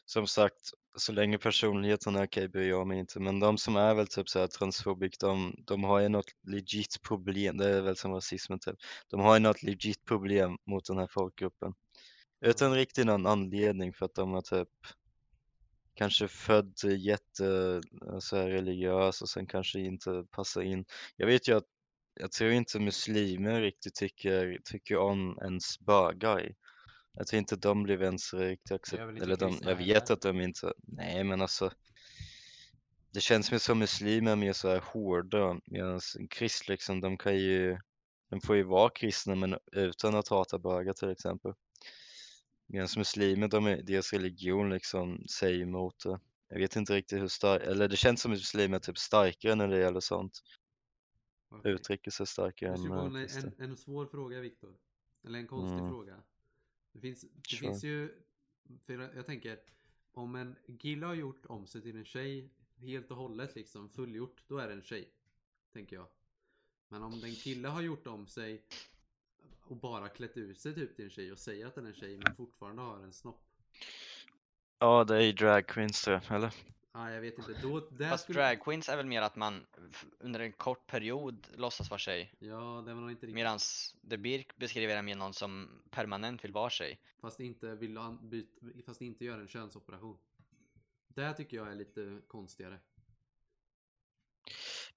[0.05, 3.95] Som sagt, så länge personligheten är okej bryr jag mig inte, men de som är
[3.95, 7.97] väl typ så här transfobik, de, de har ju något legit problem, det är väl
[7.97, 8.77] som rasismen typ.
[9.09, 11.75] De har ju något legit problem mot den här folkgruppen.
[12.41, 14.69] Utan riktigt någon anledning för att de har typ
[15.95, 17.81] kanske född jätte
[18.21, 20.85] så här religiös och sen kanske inte passar in.
[21.17, 21.67] Jag vet ju att
[22.21, 26.55] jag tror inte muslimer riktigt tycker, tycker om ens bögar.
[27.15, 29.21] Jag tror inte de blir ens riktigt accepterade.
[29.21, 31.71] Eller de, jag vet att de inte, nej men alltså.
[33.11, 36.01] Det känns mer som muslimer är mer så här hårda medan
[36.31, 37.79] krist liksom, de kan ju,
[38.31, 41.53] de får ju vara kristna men utan att hata bögar till exempel.
[42.67, 46.21] Medan muslimer, de är, deras religion liksom säger emot det.
[46.49, 49.69] Jag vet inte riktigt hur stark, eller det känns som muslimer är typ starkare när
[49.69, 50.41] det gäller sånt.
[51.51, 51.73] Okej.
[51.73, 54.77] Uttrycker sig starkare än en, en svår fråga Viktor.
[55.25, 55.91] Eller en konstig Mm.
[55.91, 56.23] fråga.
[56.93, 57.59] Det finns, det Kör.
[57.59, 58.23] finns ju,
[58.87, 59.59] för jag jag tänker,
[60.13, 64.43] om en kille har gjort om sig till en tjej helt och hållet liksom, fullgjort,
[64.49, 65.13] då är det en tjej.
[65.73, 66.07] Tänker jag.
[66.89, 68.65] Men om den kille har gjort om sig
[69.61, 71.95] och bara klätt ut sig typ till en tjej och säger att den är en
[71.95, 73.49] tjej men fortfarande har en snopp.
[74.79, 76.55] Ja, det är ju drag queens tror jag, eller?
[76.95, 77.53] Ja, jag vet inte.
[77.63, 78.39] Då, där Fast skulle...
[78.39, 79.67] drag queens är väl mer att man
[80.19, 82.35] under en kort period låtsas vara tjej.
[82.39, 83.35] Ja, det var nog inte riktigt.
[83.35, 86.99] Medans The Birk beskriver det mer någon som permanent vill vara tjej.
[87.21, 90.19] Fast inte vill an- byt, fast inte gör en könsoperation.
[91.09, 92.79] Det tycker jag är lite konstigare.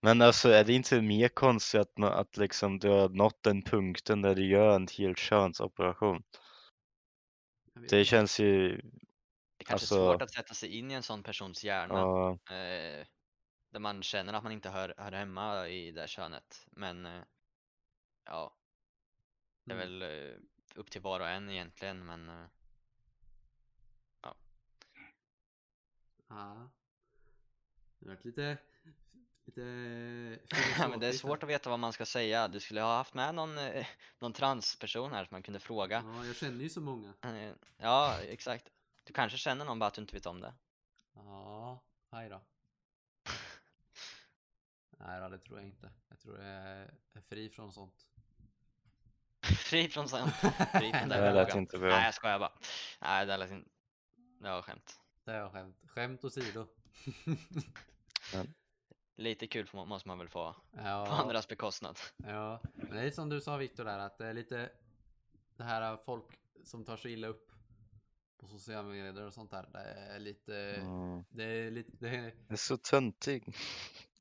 [0.01, 3.61] Men alltså är det inte mer konstigt att, man, att liksom du har nått den
[3.61, 6.23] punkten där du gör en hel könsoperation?
[7.89, 8.81] Det känns ju,
[9.65, 11.93] kanske Alltså- är svårt att sätta sig in i en sån persons hjärna.
[11.93, 13.05] ja, Eh,
[13.69, 16.65] där man känner att man inte hör, hör hemma i det könet.
[16.71, 17.21] Men eh,
[18.25, 18.55] ja,
[19.63, 19.99] det är Mm.
[19.99, 20.35] väl eh,
[20.75, 22.05] upp till var och en egentligen.
[22.05, 22.45] Men eh,
[24.21, 24.35] Ja.
[27.99, 28.57] Det har varit lite...
[29.45, 30.47] Lite Ja,
[30.89, 32.47] men det är svårt att veta vad man ska säga.
[32.47, 33.87] Du skulle ha haft med någon, eh,
[34.19, 36.03] någon transperson här som man kunde fråga.
[36.05, 37.13] Ja, jag känner ju så många.
[37.77, 38.71] Ja, exakt.
[39.05, 40.53] Du kanske känner någon bara att du inte vet om det.
[41.13, 42.41] Ja, aj då.
[44.97, 45.91] Nej då, det tror jag inte.
[46.09, 48.07] Jag tror jag är är fri från sånt.
[49.41, 50.35] Fri från sånt.
[50.71, 51.89] Fri från det lät inte bra.
[51.89, 52.51] Nej, jag skojar bara.
[53.01, 53.69] Nej, det lät inte...
[54.39, 54.99] Det var skämt.
[55.23, 55.77] Det är skämt.
[55.87, 56.67] Skämt åsido.
[59.15, 61.99] Lite kul man- måste man väl få på ja, andras bekostnad.
[62.17, 64.71] ja, men det är som du sa Viktor där att det är lite
[65.57, 66.25] det här folk
[66.63, 67.54] som tar sig illa upp
[68.37, 69.65] på sociala medier och sånt där.
[69.73, 69.79] Det
[70.15, 71.23] är lite, mm.
[71.29, 73.43] det är lite, det är, det är så töntig.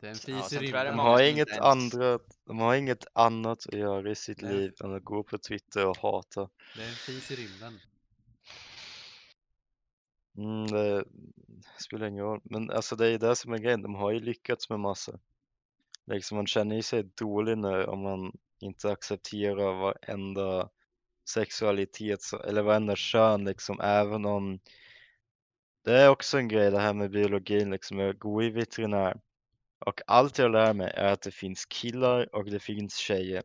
[0.00, 0.96] det är en Ja, fis sen i De rymden.
[0.96, 4.52] många har inget ens- andra, de har inget annat att göra i sitt Nej.
[4.52, 6.48] liv än att gå på Twitter och hata.
[6.76, 7.80] Det är en fis i rymden.
[10.36, 11.04] Mm, det
[11.78, 12.40] spelar ingen roll.
[12.44, 15.18] Men alltså det är det som är grejen, de har ju lyckats med massa.
[16.06, 20.70] Liksom man känner ju sig dålig nu om man inte accepterar varenda
[21.28, 24.58] sexualitet eller varenda kön liksom, även om
[25.84, 29.20] det är också en grej det här med biologin liksom, jag går i veterinär
[29.78, 33.42] och allt jag lär mig är att det finns killar och det finns tjejer.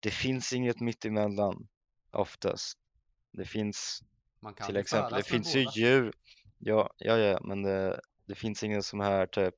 [0.00, 1.68] Det finns inget mittemellan
[2.10, 2.78] oftast.
[3.32, 4.02] Det finns
[4.66, 6.12] till exempel, det finns ju djur.
[6.58, 9.54] Ja, ja, ja, men det, det finns ingen som här typ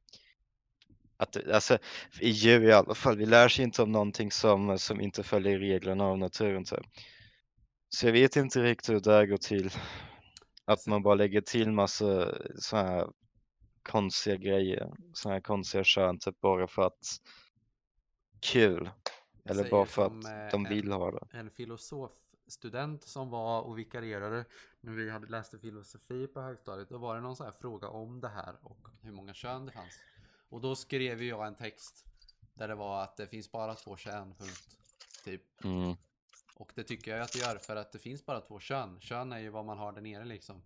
[1.16, 1.78] att, alltså,
[2.20, 5.58] i djur i alla fall, vi lär sig inte om någonting som, som inte följer
[5.58, 6.64] reglerna av naturen.
[6.64, 6.86] Typ.
[7.96, 9.70] Så jag vet inte riktigt hur det här går till.
[10.64, 13.08] Att man bara lägger till massa så här
[13.82, 17.20] konstiga grejer, så här konstiga kön, typ bara för att
[18.40, 18.90] kul.
[19.44, 21.26] Eller bara för att eh, de en- vill ha det.
[21.38, 24.44] en filosofstudent som var och vikarierade
[24.80, 26.88] när vi hade läste filosofi på högstadiet.
[26.88, 29.72] Då var det någon sån här fråga om det här och hur många kön det
[29.72, 29.98] fanns.
[30.48, 32.04] Och då skrev jag en text
[32.54, 34.76] där det var att det finns bara två kön, punkt.
[35.24, 35.64] Typ.
[35.64, 35.96] Mm.
[36.54, 39.00] Och det tycker jag att det gör för att det finns bara två kön.
[39.00, 40.62] Kön är ju vad man har där nere liksom.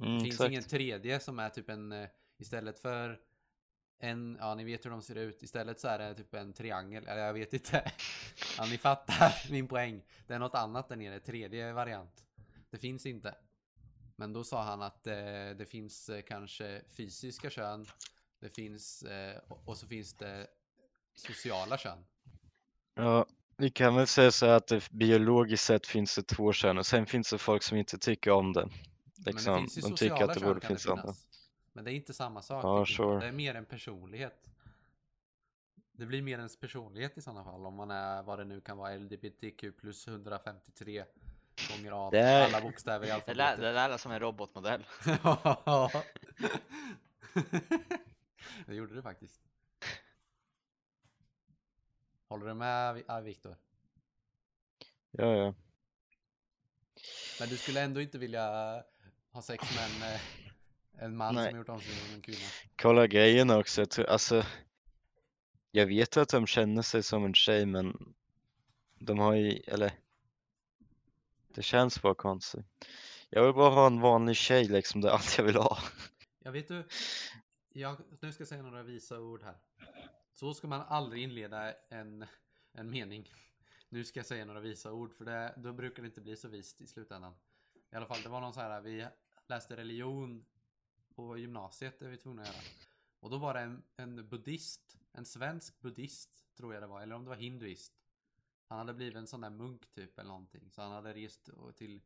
[0.00, 0.50] Mm, Det finns exakt.
[0.50, 2.08] ingen tredje som är typ en, eh,
[2.38, 3.20] istället för
[3.98, 5.42] en, ja ni vet hur de ser ut.
[5.42, 7.92] Istället så är det typ en triangel, eller jag vet inte.
[8.58, 10.02] Ja ni fattar min poäng.
[10.26, 12.24] Det är något annat där nere, tredje variant.
[12.70, 13.34] Det finns inte.
[14.16, 15.14] Men då sa han att eh,
[15.56, 17.86] det finns eh, kanske fysiska kön.
[18.40, 20.46] Det finns, eh, och, och så finns det
[21.14, 22.04] sociala kön.
[22.94, 23.26] Ja,
[23.58, 27.06] vi kan väl säga så att det biologiskt sett finns det två kön och sen
[27.06, 28.68] finns det folk som inte tycker om det.
[29.24, 31.02] Men Liksom, det finns ju de tycker att det borde det finnas andra.
[31.02, 31.26] finnas.
[31.72, 32.64] Men det är inte samma sak.
[32.64, 33.20] Ja, sure.
[33.20, 34.44] Det är mer en personlighet.
[35.92, 38.76] Det blir mer ens personlighet i sådana fall om man är vad det nu kan
[38.78, 41.04] vara LGBTQ plus 153
[41.70, 43.60] gånger A Det är- alla bokstäver i Det alfabetet.
[43.60, 44.86] det lär som en robotmodell.
[45.22, 45.90] Ja.
[48.66, 49.40] det gjorde du faktiskt.
[52.28, 53.56] Håller du med ah, Viktor?
[55.10, 55.54] Ja, ja.
[57.40, 58.42] Men du skulle ändå inte vilja
[59.30, 60.20] ha sex med en, eh,
[61.04, 61.48] en man Nej.
[61.48, 62.48] som gjort om sig till en kvinna?
[62.76, 64.44] Kolla grejen också, jag tror, alltså
[65.70, 68.14] Jag vet att de känner sig som en tjej men
[68.98, 69.92] de har ju, eller
[71.54, 72.66] det känns bara konstigt.
[73.30, 75.78] Jag vill bara ha en vanlig tjej liksom, det är allt jag vill ha.
[76.38, 76.88] Jag vet du,
[77.72, 79.56] jag, nu ska jag säga några visa ord här.
[80.38, 82.26] Så ska man aldrig inleda en,
[82.72, 83.32] en mening.
[83.88, 86.48] Nu ska jag säga några visa ord för det, då brukar det inte bli så
[86.48, 87.34] vist i slutändan.
[87.90, 89.06] I alla fall, det var någon så här, vi
[89.46, 90.44] läste religion
[91.14, 92.62] på gymnasiet, det är vi tvungna att göra.
[93.20, 97.14] Och då var det en, en buddhist, en svensk buddhist tror jag det var, eller
[97.14, 97.92] om det var hinduist.
[98.66, 100.70] Han hade blivit en sån där munk typ eller någonting.
[100.70, 102.00] Så han hade rest till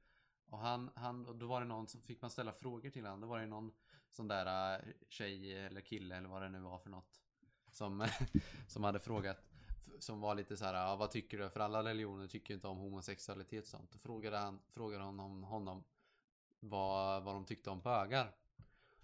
[0.47, 3.21] och han, han, och då var det någon som fick man ställa frågor till honom.
[3.21, 3.73] Då var det någon
[4.11, 7.23] sån där eh, tjej eller kille eller vad det nu var för något.
[7.73, 8.09] Som,
[8.69, 9.43] som hade frågat.
[9.99, 11.51] Som var lite så här, ja, vad tycker du?
[11.51, 13.93] För alla religioner tycker ju inte om homosexualitet och sånt.
[13.93, 15.85] Då frågade han, frågade honom, honom
[16.61, 18.33] vad, vad de tyckte om bögar.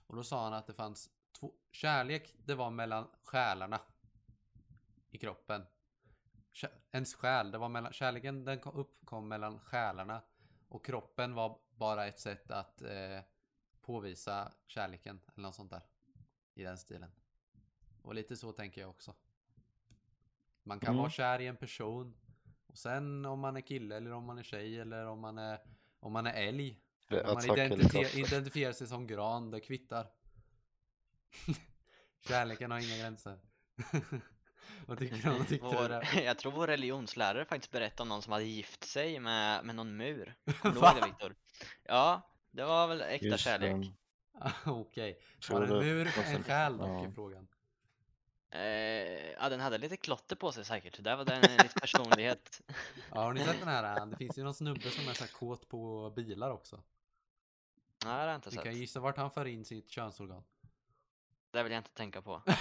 [0.07, 3.81] Och då sa han att det fanns två, kärlek, det var mellan själarna
[5.11, 5.66] i kroppen.
[6.53, 10.23] Kär, Ens själ, det var mellan, kärleken den kom, uppkom mellan själarna
[10.69, 13.21] och kroppen var bara ett sätt att eh,
[13.81, 15.83] påvisa kärleken eller något sånt där.
[16.55, 17.11] I den stilen.
[18.03, 19.15] Och lite så tänker jag också.
[20.63, 20.99] Man kan Mm.
[20.99, 22.15] vara kär i en person.
[22.67, 25.59] Och sen om man är kille eller om man är tjej eller om man är,
[26.01, 26.81] om man är älg.
[27.09, 28.19] Det Om man kaffe.
[28.21, 30.07] identifierar sig som gran, det kvittar.
[32.29, 33.39] Kärleken har inga gränser.
[34.87, 35.39] Vad tycker du?
[35.39, 36.21] Vad tyckte Vår, där?
[36.25, 39.97] jag tror vår religionslärare faktiskt berättade om någon som hade gift sig med, med någon
[39.97, 40.35] mur.
[40.63, 41.35] Kommer du det Viktor?
[41.83, 43.77] Ja, det var väl äkta Just kärlek.
[44.35, 44.53] det.
[44.71, 45.21] Okej.
[45.47, 47.09] Tror Var en det- mur och sen- en själ dock ja.
[47.09, 47.49] i frågan?
[48.51, 51.05] Eh, ja, den hade lite klotter på sig säkert.
[51.05, 52.61] Där var den lite personlighet.
[53.15, 54.07] Ja, har ni sett den här?
[54.07, 56.77] Det finns ju någon snubbe som är så här kåt på bilar också.
[58.05, 58.65] Nej, det har jag inte Ni sett.
[58.65, 60.43] kan gissa vart han för in sitt könsorgan.
[61.51, 62.43] Det vill jag inte tänka på.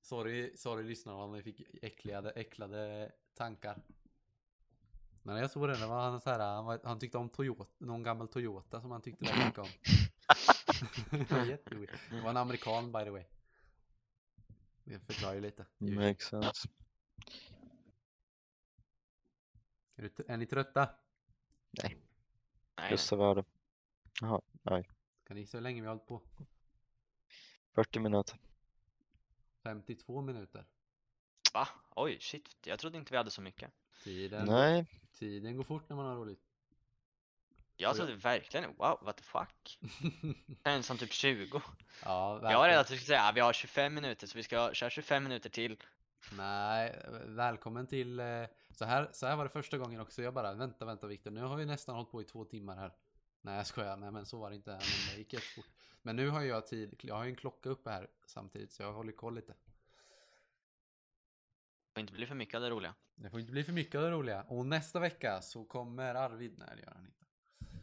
[0.00, 3.82] sorry, sorry lyssnarna om ni fick äckliga, äcklade tankar.
[5.22, 7.64] Men jag såg den, det var han så här, han, var, han tyckte om Toyota,
[7.78, 9.68] någon gammal Toyota som han tyckte väldigt mycket om.
[11.10, 11.98] det var jätteweird.
[12.10, 13.24] Det var en amerikan by the way.
[14.88, 15.66] Det förklarar ju lite.
[15.78, 16.68] Makes sense.
[19.96, 20.88] Är, du, är ni trötta?
[21.82, 21.96] Nej,
[22.76, 22.90] nej.
[22.90, 23.44] Gustav var det.
[24.20, 24.90] Jaha, nej.
[25.24, 26.22] Kan ni gissa hur länge vi har hållit på?
[27.74, 28.38] 40 minuter.
[29.62, 30.64] 52 minuter.
[31.54, 31.68] Va?
[31.96, 32.66] Oj, shit.
[32.66, 33.72] Jag trodde inte vi hade så mycket.
[34.04, 36.47] Tiden, Nej, tiden går fort när man har roligt.
[37.80, 39.78] Jag trodde verkligen, wow, what the fuck.
[40.64, 41.62] Känns som typ 20.
[42.04, 44.42] ja, Jag var rädd att du skulle säga, "Ah, vi har 25 minuter så vi
[44.42, 45.76] ska köra 25 minuter till.
[46.32, 48.20] Nej, välkommen till...
[48.20, 50.22] eh, Så här, så här var det första gången också.
[50.22, 52.92] Jag bara, vänta, vänta Viktor, nu har vi nästan hållit på i två timmar här.
[53.40, 53.96] Nej, jag skojar.
[53.96, 54.70] Nej, men så var det inte.
[54.70, 54.80] Men
[55.12, 55.66] det gick jättefort.
[56.02, 57.00] Men nu har jag tid.
[57.02, 59.54] Jag har ju en klocka uppe här samtidigt, så jag håller koll lite.
[61.94, 62.94] Och inte bli för mycket av det roliga.
[63.14, 64.42] Det får inte bli för mycket av det roliga.
[64.42, 66.58] Och nästa vecka så kommer Arvid.
[66.58, 67.24] Nej, det gör han inte.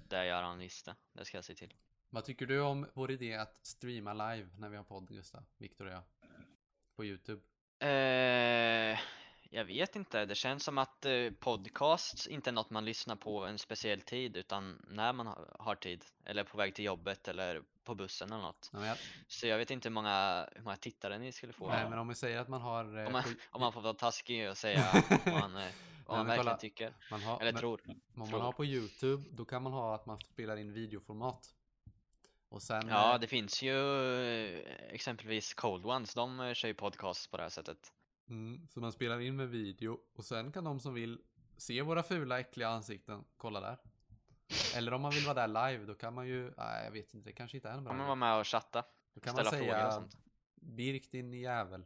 [0.10, 0.95] Det gör han visst det.
[1.14, 1.74] Det ska jag se till.
[2.10, 5.43] Vad tycker du om vår idé att streama live när vi har podd, Gustav?
[5.58, 6.01] Viktor och jag.
[6.95, 7.41] På YouTube.
[7.80, 8.99] Eh,
[9.49, 13.45] jag vet inte, det känns som att eh, podcasts inte är något man lyssnar på
[13.45, 15.28] en speciell tid utan när man
[15.60, 16.06] har, tid.
[16.26, 18.70] Eller på väg till jobbet eller på bussen eller något.
[18.74, 18.97] Men, jag,
[19.28, 21.68] Så jag vet inte hur många, hur många tittare ni skulle få.
[21.70, 22.97] nej, men om vi säger att man har...
[22.99, 25.72] eh, Om man, på- om man får vara taskig och säga vad man, eh,
[26.06, 26.36] vad kolla.
[26.36, 26.93] verkligen tycker.
[27.12, 27.82] man har, Eller men- tror.
[27.88, 28.39] Om man Tror.
[28.39, 31.56] har på YouTube, då kan man ha att man spelar in videoformat.
[32.49, 32.88] Och sen...
[32.88, 37.38] Ja, eh, det finns ju eh, exempelvis Cold Ones, de eh, kör ju podcast på
[37.38, 37.93] det här sättet.
[38.30, 41.22] mm, så man spelar in med video och sen kan de som vill
[41.58, 43.78] se våra fula äckliga ansikten kolla där.
[44.76, 46.53] Eller om man vill vara där live, då kan man ju...
[46.58, 48.47] Nej, jag vet inte, det kanske inte är en bra Kan man vara med och
[48.47, 48.84] chatta,
[49.14, 50.03] Då kan man säga.
[50.56, 51.86] Birk din jävel.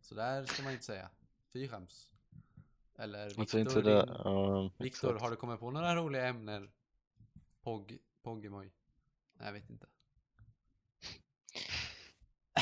[0.00, 1.10] Så där ska man inte säga.
[1.52, 2.08] Fy skäms.
[2.98, 4.18] Eller Viktor, inte det.
[4.24, 6.70] Ja, Viktor, har du kommit på några roliga ämnen?
[7.62, 8.72] Pog, Poggemoj?
[9.38, 9.86] Nej, jag vet inte.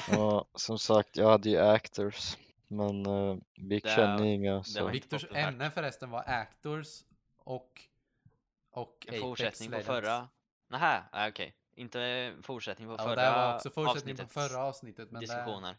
[0.09, 2.37] Ja, som sagt, jag hade ju actors.
[2.69, 4.79] Men uh, vi Det- känner inga så.
[4.81, 7.05] inte Viktors ämne förresten var Actors
[7.39, 7.81] och
[8.71, 10.29] och En Apex fortsättning på förra.
[10.69, 11.57] Nähä, nej okej.
[11.75, 15.11] Inte en fortsättning på Ja, förra det var också fortsättning på förra avsnittet.
[15.11, 15.77] Men där, diskussioner.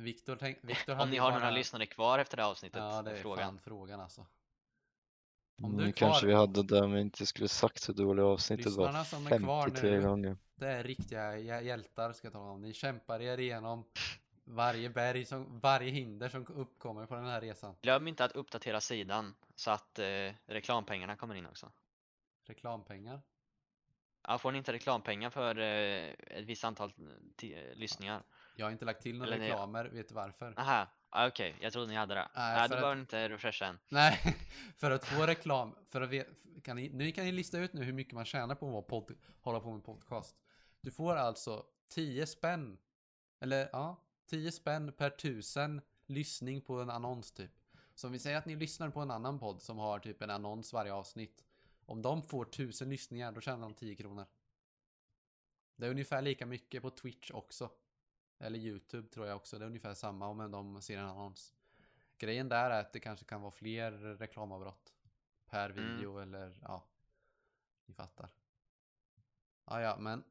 [0.00, 1.38] Viktor, tänk, Viktor Om ni har bara...
[1.38, 3.44] några lyssnare kvar efter det här avsnittet, Ja, det är frågan.
[3.44, 4.26] fan frågan alltså.
[5.62, 8.26] Om du Nu är kvar, kanske vi hade det men inte skulle sagt hur dåliga
[8.26, 8.86] avsnittet var.
[8.86, 10.36] lyssnarna som är kvar 53 nu, gånger.
[10.54, 12.62] det är riktiga hj- hjältar ska jag tala om.
[12.62, 13.84] Ni kämpar er igenom
[14.44, 17.74] varje berg, som, varje hinder som uppkommer på den här resan.
[17.82, 21.72] Glöm inte att uppdatera sidan så att eh, reklampengarna kommer in också.
[22.44, 23.20] Reklampengar.
[24.22, 26.92] Ja, får ni inte reklampengar för eh, ett visst antal
[27.36, 28.22] ti- lyssningar?
[28.56, 29.48] Jag har inte lagt till några Eller nej.
[29.50, 30.54] reklamer, vet du varför?
[30.56, 32.28] Aha, ah, okej, jag trodde ni hade det.
[32.34, 33.78] Nej, Nej, för då att- behöver ni inte refresha än.
[33.88, 34.36] Nej,
[34.76, 36.26] för att få reklam, för att ve-
[36.64, 38.82] kan ni, nu kan ni lista ut nu hur mycket man tjänar på att vara
[38.82, 40.36] podd, hålla på med podcast.
[40.80, 42.78] Du får alltså 10 spänn,
[43.40, 43.96] eller ja,
[44.30, 47.50] 10 spänn per tusen lyssning på en annons typ.
[47.94, 50.30] Så om vi säger att ni lyssnar på en annan podd som har typ en
[50.30, 51.44] annons varje avsnitt.
[51.86, 54.26] Om de får 1000 lyssningar, då tjänar de 10 kronor.
[55.76, 57.70] Det är ungefär lika mycket på Twitch också.
[58.40, 61.54] Eller YouTube tror jag också, det är ungefär samma om de ser en annons.
[62.18, 64.92] Grejen där är att det kanske kan vara fler reklamavbrott
[65.46, 65.84] per Mm.
[65.96, 66.84] video eller ja,
[67.86, 68.28] ni fattar.
[69.66, 70.24] Ja, ja, men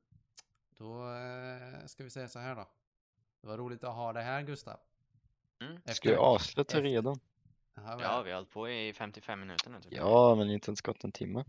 [0.69, 2.67] då eh, ska vi säga så här då.
[3.41, 4.79] Det var roligt att ha det här Gustav.
[5.61, 5.81] Mm.
[5.85, 7.19] Ska vi avsluta efter- redan?
[7.73, 9.81] Vad- Ja, vi har hållit på i 55 minuter nu.
[9.81, 9.93] Typ.
[9.93, 11.45] Ja, men inte ens gått en timme.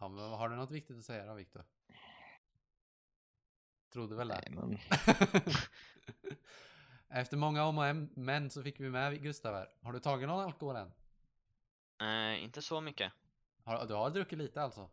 [0.00, 1.64] ja, men har du något viktigt att säga då Viktor?
[3.92, 4.42] Trodde väl det.
[4.50, 4.78] Men
[7.08, 9.68] Efter många om och en- men så fick vi med Gustav här.
[9.82, 10.92] Har du tagit någon alkohol än?
[12.00, 13.12] Eh, inte så mycket.
[13.64, 14.88] Har, du har druckit lite alltså?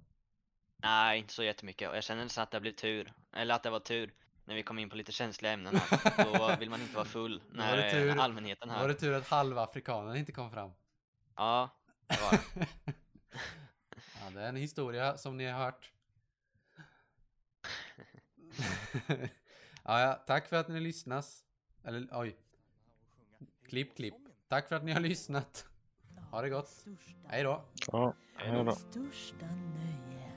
[0.78, 1.90] Nej, inte så jättemycket.
[1.90, 3.14] Och jag känner så att det blev tur.
[3.34, 4.14] Eller att det var tur.
[4.46, 6.24] När vi kom in på lite känsliga ämnen här.
[6.24, 8.82] Då vill man inte vara full Då var när tur- allmänheten hör.
[8.82, 10.72] var det tur att halva afrikanen inte kom fram.
[11.36, 11.70] Ja,
[12.08, 12.68] det var det.
[14.22, 15.92] ja, det är en historia som ni har hört.
[19.84, 21.44] ja, ja, tack för att ni lyssnas.
[21.84, 22.36] Eller oj.
[23.68, 24.16] Klipp, klipp.
[24.48, 25.66] Tack för att ni har lyssnat.
[26.32, 26.86] Ha det gott.
[27.28, 27.66] Hej då.
[27.92, 28.72] ja, hej då.
[28.72, 30.32] Största nöje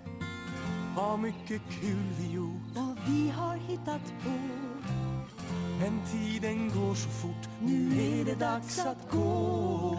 [0.97, 4.31] Vad mycket kul vi gjort vad vi har hittat på.
[5.81, 9.99] Men tiden går så fort Nu är det dags att gå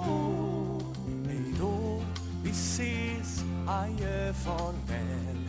[1.26, 2.02] Hej då,
[2.44, 5.43] vi ses Adjö, farväl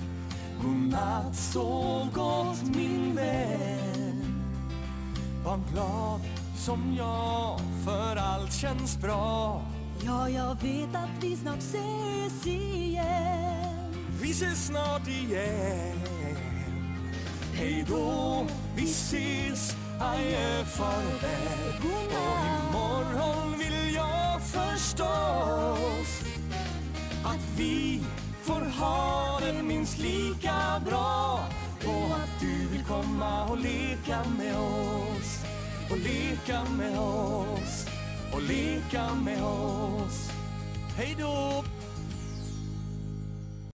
[0.63, 4.45] Godnatt, sov gott min vän.
[5.45, 6.21] Var glad
[6.57, 9.63] som jag För allt känns bra.
[10.05, 13.95] Ja, jag vet att vi snart ses igen.
[14.23, 15.99] Vi ses snart igen.
[17.55, 18.47] Hej då,
[18.77, 21.75] vi ses, adjö, farväl.
[22.11, 26.23] Och imorgon vill jag förstås
[27.25, 28.01] Att vi
[28.45, 31.41] får ha det minst lika bra
[31.87, 35.45] Och att du vill komma och leka med oss
[35.91, 37.87] Och leka med oss
[38.33, 40.31] Och leka med oss.
[40.97, 41.74] Hej då!